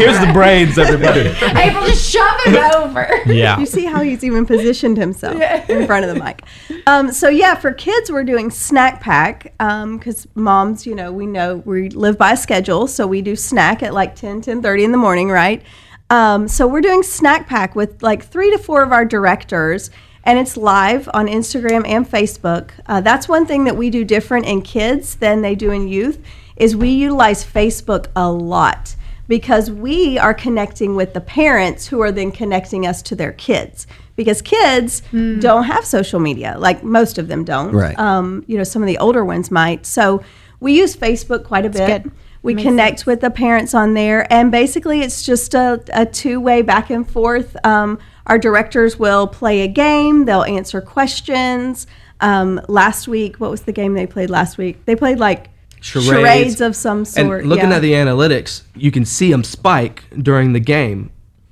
Here's 0.00 0.18
the 0.20 0.30
brains, 0.32 0.78
everybody. 0.78 1.20
April, 1.42 1.86
just 1.86 2.10
shove 2.10 2.40
him 2.44 2.56
over. 2.76 3.08
Yeah. 3.26 3.58
You 3.58 3.66
see 3.66 3.84
how 3.86 4.00
he's 4.02 4.24
even 4.24 4.44
positioned 4.46 4.96
himself 4.98 5.36
in 5.68 5.86
front 5.86 6.04
of 6.04 6.14
the 6.14 6.22
mic. 6.22 6.42
Um, 6.86 7.12
so 7.12 7.28
yeah, 7.28 7.54
for 7.54 7.72
kids, 7.72 8.10
we're 8.12 8.24
doing 8.24 8.50
snack 8.50 8.73
pack 9.00 9.52
because 9.58 10.26
moms, 10.34 10.86
you 10.86 10.94
know, 10.94 11.12
we 11.12 11.26
know 11.26 11.56
we 11.64 11.88
live 11.90 12.18
by 12.18 12.32
a 12.32 12.36
schedule, 12.36 12.86
so 12.86 13.06
we 13.06 13.22
do 13.22 13.36
snack 13.36 13.82
at 13.82 13.94
like 13.94 14.14
10, 14.16 14.42
10.30 14.42 14.84
in 14.84 14.92
the 14.92 14.98
morning, 14.98 15.28
right? 15.30 15.62
Um, 16.10 16.48
so 16.48 16.66
we're 16.66 16.80
doing 16.80 17.02
snack 17.02 17.48
pack 17.48 17.74
with 17.74 18.02
like 18.02 18.24
three 18.24 18.50
to 18.50 18.58
four 18.58 18.82
of 18.82 18.92
our 18.92 19.04
directors, 19.04 19.90
and 20.24 20.38
it's 20.38 20.56
live 20.56 21.08
on 21.14 21.26
Instagram 21.26 21.86
and 21.86 22.08
Facebook. 22.08 22.70
Uh, 22.86 23.00
that's 23.00 23.28
one 23.28 23.46
thing 23.46 23.64
that 23.64 23.76
we 23.76 23.90
do 23.90 24.04
different 24.04 24.46
in 24.46 24.62
kids 24.62 25.16
than 25.16 25.42
they 25.42 25.54
do 25.54 25.70
in 25.70 25.88
youth 25.88 26.22
is 26.56 26.76
we 26.76 26.90
utilize 26.90 27.44
Facebook 27.44 28.06
a 28.14 28.30
lot 28.30 28.94
because 29.28 29.70
we 29.70 30.18
are 30.18 30.34
connecting 30.34 30.96
with 30.96 31.14
the 31.14 31.20
parents 31.20 31.86
who 31.86 32.00
are 32.00 32.12
then 32.12 32.30
connecting 32.30 32.86
us 32.86 33.02
to 33.02 33.16
their 33.16 33.32
kids. 33.32 33.86
Because 34.16 34.42
kids 34.42 35.02
don't 35.40 35.64
have 35.64 35.84
social 35.84 36.20
media 36.20 36.54
like 36.56 36.84
most 36.84 37.18
of 37.18 37.26
them 37.26 37.42
don't. 37.42 37.72
Right. 37.72 37.98
um, 37.98 38.44
you 38.46 38.56
know 38.56 38.62
some 38.62 38.80
of 38.80 38.86
the 38.86 38.98
older 38.98 39.24
ones 39.24 39.50
might. 39.50 39.86
So 39.86 40.22
we 40.60 40.78
use 40.78 40.94
facebook 40.94 41.44
quite 41.44 41.66
a 41.66 41.70
bit. 41.70 42.04
good. 42.04 42.12
we 42.42 42.54
Makes 42.54 42.64
connect 42.64 43.06
with 43.06 43.20
the 43.22 43.30
parents 43.30 43.74
on 43.74 43.94
there. 43.94 44.32
And 44.32 44.52
basically 44.52 45.00
it's 45.00 45.24
just 45.24 45.54
a, 45.54 45.82
a 45.92 46.06
two-way 46.06 46.62
back 46.62 46.90
and 46.90 47.08
forth. 47.10 47.56
Um, 47.66 47.98
our 48.26 48.38
directors 48.38 48.98
will 48.98 49.26
play 49.26 49.62
a 49.62 49.68
game. 49.68 50.26
They'll 50.26 50.44
answer 50.44 50.80
questions. 50.80 51.88
Um, 52.20 52.60
last 52.68 53.08
week 53.08 53.40
what 53.40 53.50
was 53.50 53.62
the 53.62 53.72
game 53.72 53.94
they 53.94 54.06
played 54.06 54.30
last 54.30 54.58
week? 54.58 54.84
They 54.84 54.94
played 54.94 55.18
like 55.18 55.48
Charades. 55.84 56.08
charades, 56.08 56.60
of 56.62 56.74
some 56.74 57.04
sort 57.04 57.42
And 57.42 57.48
looking 57.50 57.68
yeah. 57.68 57.76
at 57.76 57.82
the 57.82 57.92
analytics, 57.92 58.62
you 58.74 58.90
can 58.90 59.04
see 59.04 59.30
them 59.30 59.44
spike 59.44 60.04
during 60.22 60.54
the 60.54 60.60
game 60.60 61.10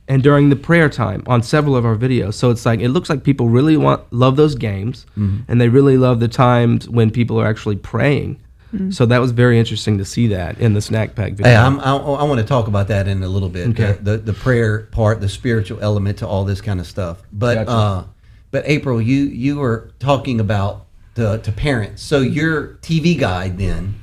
and 0.09 0.23
during 0.23 0.49
the 0.49 0.57
prayer 0.57 0.89
time 0.89 1.23
on 1.27 1.43
several 1.43 1.77
of 1.77 1.85
our 1.85 1.97
videos. 1.97 2.33
So 2.33 2.51
it's 2.51 2.65
like 2.65 2.81
it 2.81 2.89
looks 2.89 3.11
like 3.11 3.25
people 3.25 3.51
really 3.51 3.77
want 3.77 4.11
love 4.11 4.37
those 4.37 4.55
games, 4.55 5.05
mm-hmm. 5.19 5.41
and 5.49 5.61
they 5.61 5.69
really 5.69 5.99
love 5.99 6.19
the 6.19 6.29
times 6.29 6.89
when 6.89 7.11
people 7.11 7.39
are 7.39 7.47
actually 7.47 7.77
praying. 7.77 8.41
Mm-hmm. 8.73 8.91
So 8.91 9.05
that 9.05 9.19
was 9.19 9.33
very 9.33 9.59
interesting 9.59 9.99
to 9.99 10.05
see 10.07 10.29
that 10.29 10.59
in 10.59 10.73
the 10.73 10.81
snack 10.81 11.15
pack 11.15 11.33
video. 11.33 11.53
Hey, 11.53 11.57
I'm, 11.57 11.79
I, 11.81 11.95
I 11.95 12.23
want 12.23 12.41
to 12.41 12.47
talk 12.47 12.69
about 12.69 12.89
that 12.89 13.07
in 13.07 13.23
a 13.23 13.29
little 13.29 13.51
bit. 13.51 13.69
Okay. 13.69 13.99
The, 14.01 14.13
the 14.13 14.19
the 14.19 14.33
prayer 14.33 14.85
part, 14.93 15.21
the 15.21 15.29
spiritual 15.29 15.79
element 15.83 16.21
to 16.21 16.27
all 16.27 16.47
this 16.47 16.63
kind 16.63 16.81
of 16.81 16.87
stuff. 16.87 17.23
But 17.31 17.67
Gotcha. 17.67 17.71
uh, 17.71 18.05
but 18.51 18.65
April, 18.67 18.99
you 18.99 19.25
you 19.25 19.59
were 19.59 19.91
talking 19.99 20.41
about 20.41 20.87
the, 21.17 21.37
to 21.37 21.53
parents. 21.53 22.03
So 22.03 22.21
your 22.21 22.79
TV 22.81 23.19
guide 23.19 23.59
then 23.59 24.01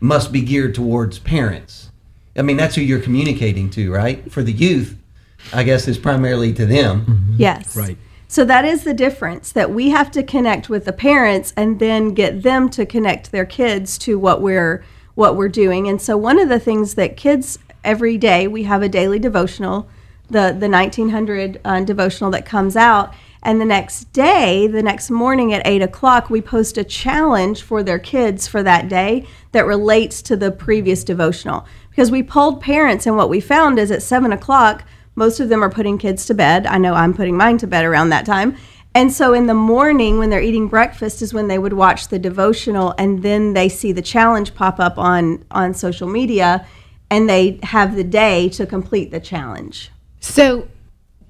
must 0.00 0.32
be 0.32 0.40
geared 0.40 0.74
towards 0.74 1.18
parents. 1.18 1.90
I 2.36 2.42
mean, 2.42 2.56
that's 2.56 2.74
who 2.74 2.80
you're 2.80 3.00
communicating 3.00 3.70
to, 3.70 3.92
right? 3.92 4.30
For 4.32 4.42
the 4.42 4.52
youth, 4.52 4.96
I 5.52 5.62
guess 5.62 5.86
is 5.86 5.98
primarily 5.98 6.52
to 6.54 6.66
them. 6.66 7.34
Yes. 7.36 7.76
Right. 7.76 7.98
So 8.28 8.44
that 8.44 8.64
is 8.64 8.84
the 8.84 8.94
difference 8.94 9.50
that 9.52 9.72
we 9.72 9.90
have 9.90 10.10
to 10.12 10.22
connect 10.22 10.68
with 10.68 10.84
the 10.84 10.92
parents 10.92 11.52
and 11.56 11.80
then 11.80 12.14
get 12.14 12.44
them 12.44 12.68
to 12.70 12.86
connect 12.86 13.32
their 13.32 13.44
kids 13.44 13.98
to 13.98 14.18
what 14.18 14.40
we're 14.40 14.84
what 15.16 15.36
we're 15.36 15.48
doing. 15.48 15.88
And 15.88 16.00
so 16.00 16.16
one 16.16 16.38
of 16.38 16.48
the 16.48 16.60
things 16.60 16.94
that 16.94 17.16
kids 17.16 17.58
every 17.82 18.16
day 18.16 18.46
we 18.46 18.62
have 18.62 18.82
a 18.82 18.88
daily 18.88 19.18
devotional, 19.18 19.88
the 20.28 20.56
the 20.56 20.68
1900 20.68 21.60
uh, 21.64 21.80
devotional 21.80 22.30
that 22.30 22.46
comes 22.46 22.76
out. 22.76 23.12
And 23.42 23.60
the 23.60 23.64
next 23.64 24.12
day, 24.12 24.66
the 24.66 24.82
next 24.82 25.10
morning 25.10 25.52
at 25.54 25.66
eight 25.66 25.82
o'clock, 25.82 26.28
we 26.28 26.42
post 26.42 26.76
a 26.76 26.84
challenge 26.84 27.62
for 27.62 27.82
their 27.82 27.98
kids 27.98 28.46
for 28.46 28.62
that 28.62 28.88
day 28.88 29.26
that 29.52 29.66
relates 29.66 30.20
to 30.22 30.36
the 30.36 30.50
previous 30.50 31.04
devotional. 31.04 31.66
Because 31.88 32.10
we 32.10 32.22
polled 32.22 32.60
parents, 32.60 33.06
and 33.06 33.16
what 33.16 33.30
we 33.30 33.40
found 33.40 33.78
is 33.78 33.90
at 33.90 34.02
seven 34.02 34.32
o'clock, 34.32 34.84
most 35.14 35.40
of 35.40 35.48
them 35.48 35.64
are 35.64 35.70
putting 35.70 35.98
kids 35.98 36.26
to 36.26 36.34
bed. 36.34 36.66
I 36.66 36.78
know 36.78 36.94
I'm 36.94 37.14
putting 37.14 37.36
mine 37.36 37.58
to 37.58 37.66
bed 37.66 37.84
around 37.84 38.10
that 38.10 38.26
time. 38.26 38.56
And 38.94 39.12
so 39.12 39.34
in 39.34 39.46
the 39.46 39.54
morning, 39.54 40.18
when 40.18 40.30
they're 40.30 40.42
eating 40.42 40.68
breakfast, 40.68 41.22
is 41.22 41.32
when 41.32 41.48
they 41.48 41.58
would 41.58 41.72
watch 41.72 42.08
the 42.08 42.18
devotional, 42.18 42.94
and 42.98 43.22
then 43.22 43.52
they 43.54 43.68
see 43.68 43.92
the 43.92 44.02
challenge 44.02 44.54
pop 44.54 44.80
up 44.80 44.98
on 44.98 45.44
on 45.50 45.74
social 45.74 46.08
media, 46.08 46.66
and 47.08 47.28
they 47.28 47.60
have 47.62 47.94
the 47.94 48.04
day 48.04 48.48
to 48.50 48.66
complete 48.66 49.10
the 49.10 49.20
challenge. 49.20 49.90
So, 50.20 50.68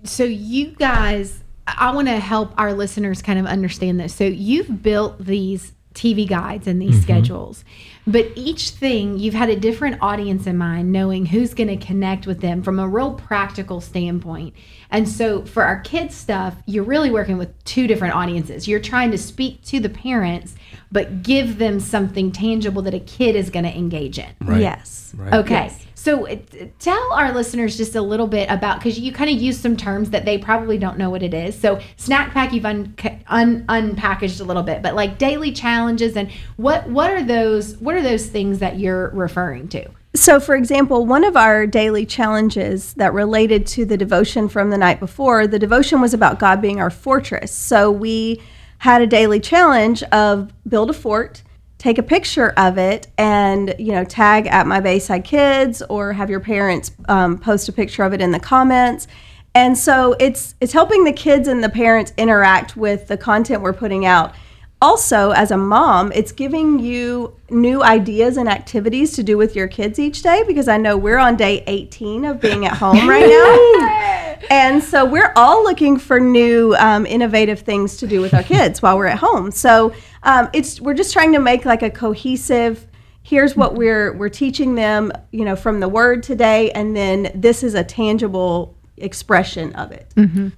so 0.05 0.25
you 0.25 0.69
guys, 0.69 1.45
I 1.79 1.93
want 1.95 2.09
to 2.09 2.19
help 2.19 2.53
our 2.59 2.73
listeners 2.73 3.23
kind 3.23 3.39
of 3.39 3.47
understand 3.47 4.01
this. 4.01 4.15
So 4.15 4.25
you've 4.25 4.83
built 4.83 5.25
these 5.25 5.73
TV 5.95 6.29
guides 6.29 6.67
and 6.67 6.81
these 6.81 6.93
mm-hmm. 6.93 7.03
schedules, 7.03 7.65
but 8.07 8.31
each 8.37 8.71
thing 8.71 9.19
you've 9.19 9.35
had 9.35 9.51
a 9.51 9.57
different 9.57 9.99
audience 10.01 10.47
in 10.47 10.57
mind, 10.57 10.93
knowing 10.93 11.27
who's 11.27 11.53
going 11.53 11.69
to 11.69 11.85
connect 11.85 12.27
with 12.27 12.41
them 12.41 12.63
from 12.63 12.79
a 12.79 12.89
real 12.89 13.15
practical 13.15 13.81
standpoint. 13.81 14.55
And 14.91 15.09
so 15.09 15.45
for 15.45 15.65
our 15.65 15.81
kids 15.81 16.15
stuff, 16.15 16.55
you're 16.67 16.85
really 16.85 17.11
working 17.11 17.39
with 17.39 17.65
two 17.65 17.87
different 17.87 18.15
audiences. 18.15 18.69
You're 18.69 18.81
trying 18.81 19.11
to 19.11 19.19
speak 19.19 19.65
to 19.65 19.81
the 19.81 19.89
parents, 19.89 20.55
but 20.93 21.23
give 21.23 21.59
them 21.59 21.81
something 21.81 22.33
tangible 22.33 22.83
that 22.83 22.95
a 22.95 23.01
kid 23.01 23.37
is 23.37 23.51
going 23.51 23.65
to 23.65 23.77
engage 23.77 24.19
in. 24.19 24.29
Yes. 24.47 25.13
Right. 25.17 25.35
Okay. 25.35 25.73
So 25.95 26.27
uh, 26.27 26.37
tell 26.79 27.13
our 27.13 27.33
listeners 27.33 27.77
just 27.77 27.95
a 27.95 28.01
little 28.01 28.27
bit 28.27 28.49
about 28.51 28.79
because 28.79 28.99
you 28.99 29.13
kind 29.13 29.29
of 29.29 29.41
use 29.41 29.59
some 29.59 29.77
terms 29.77 30.11
that 30.11 30.25
they 30.25 30.39
probably 30.39 30.79
don't 30.79 30.97
know 30.97 31.11
what 31.11 31.23
it 31.23 31.35
is. 31.35 31.59
So 31.59 31.79
snack 31.97 32.33
pack 32.33 32.55
you've 32.55 32.65
un, 32.65 32.95
un, 33.27 33.67
unpackaged 33.67 34.41
a 34.41 34.45
little 34.45 34.63
bit, 34.63 34.81
but 34.81 34.95
like 34.95 35.19
daily 35.19 35.53
challenges 35.53 36.17
and 36.17 36.31
what 36.57 36.89
what 36.89 37.11
are 37.11 37.23
those 37.23 37.77
what 37.77 37.95
are 37.95 38.03
those 38.03 38.27
things 38.27 38.61
that 38.61 38.79
you're 38.79 39.11
referring 39.11 39.69
to? 39.69 39.91
So, 40.15 40.41
for 40.41 40.57
example, 40.57 41.07
one 41.07 41.23
of 41.23 41.37
our 41.37 41.67
daily 41.69 42.05
challenges 42.05 42.95
that 42.95 43.13
related 43.13 43.65
to 43.69 43.85
the 43.85 43.97
devotion 43.97 44.49
from 44.49 44.71
the 44.71 44.79
night 44.79 44.99
before, 44.99 45.47
the 45.47 45.59
devotion 45.59 46.01
was 46.01 46.13
about 46.13 46.41
God 46.41 46.61
being 46.61 46.81
our 46.81 46.91
fortress. 46.91 47.53
So, 47.53 47.93
we 47.93 48.43
had 48.81 49.03
a 49.03 49.07
daily 49.07 49.39
challenge 49.39 50.03
of 50.05 50.53
build 50.67 50.89
a 50.89 50.93
fort, 50.95 51.43
take 51.77 51.99
a 51.99 52.03
picture 52.03 52.51
of 52.57 52.79
it, 52.79 53.09
and 53.19 53.75
you 53.79 53.93
know 53.93 54.05
tag 54.05 54.47
at 54.47 54.67
my 54.67 54.81
Bayside 54.81 55.23
Kids 55.23 55.83
or 55.83 56.15
have 56.15 56.31
your 56.31 56.41
parents 56.41 56.91
um, 57.09 57.39
post 57.39 57.69
a 57.69 57.73
picture 57.73 58.03
of 58.03 58.13
it 58.15 58.21
in 58.21 58.33
the 58.33 58.41
comments. 58.41 59.07
And 59.55 59.77
so 59.77 60.17
it's 60.19 60.55
it's 60.61 60.73
helping 60.73 61.05
the 61.05 61.13
kids 61.13 61.47
and 61.47 61.63
the 61.63 61.69
parents 61.69 62.15
interact 62.17 62.75
with 62.75 63.07
the 63.09 63.19
content 63.19 63.63
we're 63.63 63.75
putting 63.75 64.07
out 64.07 64.35
also 64.83 65.31
as 65.33 65.51
a 65.51 65.57
mom 65.57 66.11
it's 66.13 66.33
giving 66.33 66.79
you 66.79 67.35
new 67.51 67.83
ideas 67.83 68.37
and 68.37 68.49
activities 68.49 69.13
to 69.13 69.23
do 69.23 69.37
with 69.37 69.55
your 69.55 69.69
kids 69.69 69.99
each 69.99 70.23
day 70.23 70.43
because 70.47 70.69
i 70.69 70.77
know 70.77 70.97
we're 70.97 71.19
on 71.19 71.37
day 71.37 71.63
18 71.67 72.25
of 72.25 72.41
being 72.41 72.67
at 72.67 72.73
home 72.73 73.09
right 73.09 73.29
now. 73.29 74.07
And 74.51 74.83
so 74.83 75.05
we're 75.05 75.33
all 75.37 75.63
looking 75.63 75.99
for 75.99 76.19
new 76.19 76.75
um, 76.77 77.05
innovative 77.07 77.61
things 77.61 77.99
to 77.99 78.07
do 78.07 78.21
with 78.21 78.35
our 78.35 78.43
kids 78.43 78.83
while 78.83 78.97
we're 78.97 79.07
at 79.07 79.19
home. 79.19 79.51
So 79.51 79.93
um, 80.23 80.49
it's 80.53 80.81
we're 80.81 80.95
just 80.95 81.13
trying 81.13 81.33
to 81.33 81.39
make 81.39 81.65
like 81.65 81.83
a 81.83 81.91
cohesive 81.91 82.87
here's 83.23 83.55
what 83.55 83.75
we're 83.75 84.13
we're 84.17 84.29
teaching 84.29 84.75
them 84.75 85.13
you 85.31 85.45
know 85.45 85.55
from 85.55 85.81
the 85.81 85.89
word 85.89 86.23
today 86.23 86.71
and 86.73 86.97
then 86.97 87.31
this 87.35 87.63
is 87.63 87.75
a 87.75 87.85
tangible 87.85 88.75
expression 89.03 89.75
of 89.75 89.93
it 89.93 90.13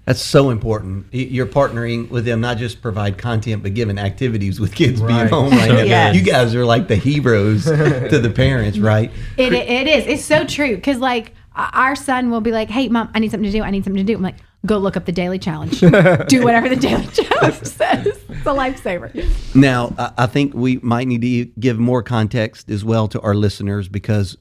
That's 0.05 0.21
so 0.21 0.51
important. 0.51 1.07
You're 1.13 1.47
partnering 1.47 2.11
with 2.11 2.25
them, 2.25 2.41
not 2.41 2.59
just 2.59 2.83
provide 2.83 3.19
content, 3.19 3.63
but 3.63 3.75
giving 3.75 3.99
activities 3.99 4.59
with 4.61 4.75
kids 4.75 5.01
being 5.01 5.29
home 5.29 5.51
right 5.51 5.69
So 5.69 5.77
now. 5.77 5.83
Yes. 5.83 6.17
You 6.17 6.23
guys 6.23 6.55
are 6.55 6.65
like 6.65 6.89
the 6.89 6.97
heroes 6.97 7.65
to 7.65 8.19
the 8.19 8.31
parents, 8.31 8.79
right? 8.93 9.11
It, 9.37 9.53
it 9.53 9.87
is. 9.87 10.07
It's 10.07 10.25
so 10.25 10.45
true. 10.45 10.75
Because, 10.77 10.99
like, 10.99 11.35
our 11.55 11.95
son 11.95 12.31
will 12.31 12.41
be 12.41 12.51
like, 12.51 12.71
hey, 12.71 12.89
mom, 12.89 13.11
I 13.15 13.19
need 13.19 13.31
something 13.31 13.51
to 13.51 13.57
do. 13.57 13.63
I 13.63 13.71
need 13.71 13.85
something 13.85 14.05
to 14.05 14.11
do. 14.13 14.17
I'm 14.17 14.23
like, 14.23 14.37
go 14.65 14.79
look 14.79 14.97
up 14.97 15.05
the 15.05 15.13
daily 15.13 15.39
challenge. 15.39 15.81
do 15.81 16.43
whatever 16.43 16.69
the 16.69 16.77
daily 16.77 17.07
challenge 17.07 17.55
says. 17.65 18.07
It's 18.07 18.47
a 18.47 18.55
lifesaver. 18.55 19.55
Now, 19.55 19.95
I, 19.99 20.13
I 20.19 20.27
think 20.27 20.55
we 20.55 20.79
might 20.79 21.07
need 21.09 21.23
to 21.23 21.45
give 21.61 21.79
more 21.79 22.03
context 22.03 22.71
as 22.71 22.85
well 22.85 23.09
to 23.09 23.21
our 23.21 23.35
listeners 23.35 23.89
because, 23.89 24.37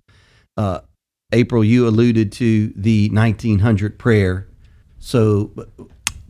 uh, 0.57 0.81
April, 1.31 1.63
you 1.63 1.87
alluded 1.87 2.31
to 2.33 2.67
the 2.75 3.09
1900 3.09 3.97
prayer. 3.97 4.47
So 4.99 5.51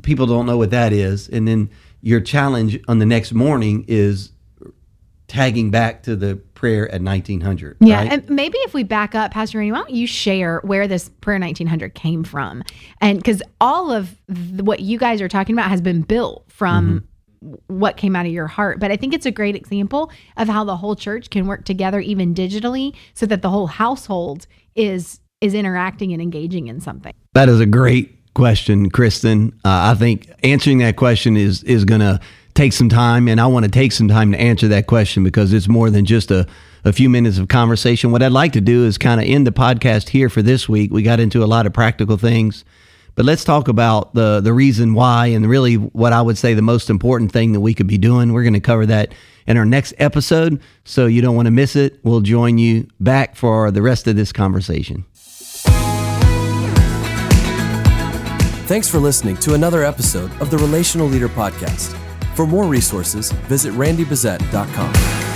people 0.01 0.25
don't 0.25 0.45
know 0.45 0.57
what 0.57 0.71
that 0.71 0.93
is. 0.93 1.27
And 1.29 1.47
then 1.47 1.69
your 2.01 2.21
challenge 2.21 2.79
on 2.87 2.99
the 2.99 3.05
next 3.05 3.33
morning 3.33 3.85
is 3.87 4.31
tagging 5.27 5.71
back 5.71 6.03
to 6.03 6.15
the 6.15 6.35
prayer 6.55 6.87
at 6.91 7.01
1900. 7.01 7.77
Yeah, 7.79 7.95
right? 7.95 8.11
and 8.11 8.29
maybe 8.29 8.57
if 8.59 8.73
we 8.73 8.83
back 8.83 9.15
up, 9.15 9.31
Pastor 9.31 9.59
Randy, 9.59 9.71
why 9.71 9.77
don't 9.77 9.91
you 9.91 10.05
share 10.05 10.59
where 10.63 10.89
this 10.89 11.07
prayer 11.21 11.39
1900 11.39 11.95
came 11.95 12.25
from? 12.25 12.63
And 12.99 13.17
because 13.17 13.41
all 13.61 13.91
of 13.91 14.15
th- 14.27 14.61
what 14.61 14.81
you 14.81 14.99
guys 14.99 15.21
are 15.21 15.29
talking 15.29 15.55
about 15.55 15.69
has 15.69 15.79
been 15.79 16.01
built 16.01 16.43
from 16.49 17.05
mm-hmm. 17.45 17.77
what 17.79 17.95
came 17.95 18.13
out 18.13 18.25
of 18.25 18.31
your 18.33 18.47
heart. 18.47 18.79
But 18.81 18.91
I 18.91 18.97
think 18.97 19.13
it's 19.13 19.25
a 19.25 19.31
great 19.31 19.55
example 19.55 20.11
of 20.35 20.49
how 20.49 20.65
the 20.65 20.75
whole 20.75 20.97
church 20.97 21.29
can 21.29 21.47
work 21.47 21.63
together, 21.63 22.01
even 22.01 22.35
digitally, 22.35 22.93
so 23.13 23.25
that 23.27 23.41
the 23.41 23.49
whole 23.49 23.67
household 23.67 24.47
is 24.75 25.19
is 25.41 25.53
interacting 25.53 26.13
and 26.13 26.21
engaging 26.21 26.67
in 26.67 26.79
something? 26.79 27.13
That 27.33 27.49
is 27.49 27.59
a 27.59 27.65
great 27.65 28.33
question, 28.33 28.89
Kristen. 28.89 29.53
Uh, 29.65 29.91
I 29.91 29.95
think 29.95 30.29
answering 30.43 30.79
that 30.79 30.95
question 30.95 31.35
is 31.35 31.63
is 31.63 31.85
going 31.85 32.01
to 32.01 32.19
take 32.53 32.73
some 32.73 32.89
time, 32.89 33.27
and 33.27 33.39
I 33.39 33.47
want 33.47 33.65
to 33.65 33.71
take 33.71 33.91
some 33.91 34.07
time 34.07 34.31
to 34.31 34.39
answer 34.39 34.67
that 34.69 34.87
question 34.87 35.23
because 35.23 35.53
it's 35.53 35.67
more 35.67 35.89
than 35.89 36.05
just 36.05 36.31
a 36.31 36.47
a 36.83 36.91
few 36.91 37.09
minutes 37.09 37.37
of 37.37 37.47
conversation. 37.47 38.11
What 38.11 38.23
I'd 38.23 38.31
like 38.31 38.53
to 38.53 38.61
do 38.61 38.85
is 38.85 38.97
kind 38.97 39.21
of 39.21 39.27
end 39.27 39.45
the 39.45 39.51
podcast 39.51 40.09
here 40.09 40.29
for 40.29 40.41
this 40.41 40.67
week. 40.67 40.91
We 40.91 41.03
got 41.03 41.19
into 41.19 41.43
a 41.43 41.45
lot 41.45 41.65
of 41.65 41.73
practical 41.73 42.17
things, 42.17 42.65
but 43.21 43.27
let's 43.27 43.43
talk 43.43 43.67
about 43.67 44.15
the 44.15 44.41
the 44.41 44.51
reason 44.51 44.95
why 44.95 45.27
and 45.27 45.47
really 45.47 45.75
what 45.75 46.11
I 46.11 46.23
would 46.23 46.39
say 46.39 46.55
the 46.55 46.63
most 46.63 46.89
important 46.89 47.31
thing 47.31 47.51
that 47.51 47.59
we 47.59 47.75
could 47.75 47.85
be 47.85 47.99
doing. 47.99 48.33
We're 48.33 48.41
going 48.41 48.55
to 48.55 48.59
cover 48.59 48.87
that 48.87 49.13
in 49.45 49.57
our 49.57 49.65
next 49.65 49.93
episode, 49.99 50.59
so 50.85 51.05
you 51.05 51.21
don't 51.21 51.35
want 51.35 51.45
to 51.45 51.51
miss 51.51 51.75
it. 51.75 51.99
We'll 52.01 52.21
join 52.21 52.57
you 52.57 52.87
back 52.99 53.35
for 53.35 53.69
the 53.69 53.83
rest 53.83 54.07
of 54.07 54.15
this 54.15 54.31
conversation. 54.31 55.05
Thanks 58.65 58.87
for 58.87 58.97
listening 58.97 59.37
to 59.37 59.53
another 59.53 59.83
episode 59.83 60.31
of 60.41 60.49
the 60.49 60.57
Relational 60.57 61.05
Leader 61.05 61.29
Podcast. 61.29 61.95
For 62.35 62.47
more 62.47 62.65
resources, 62.65 63.31
visit 63.31 63.71
randybezet.com. 63.73 65.30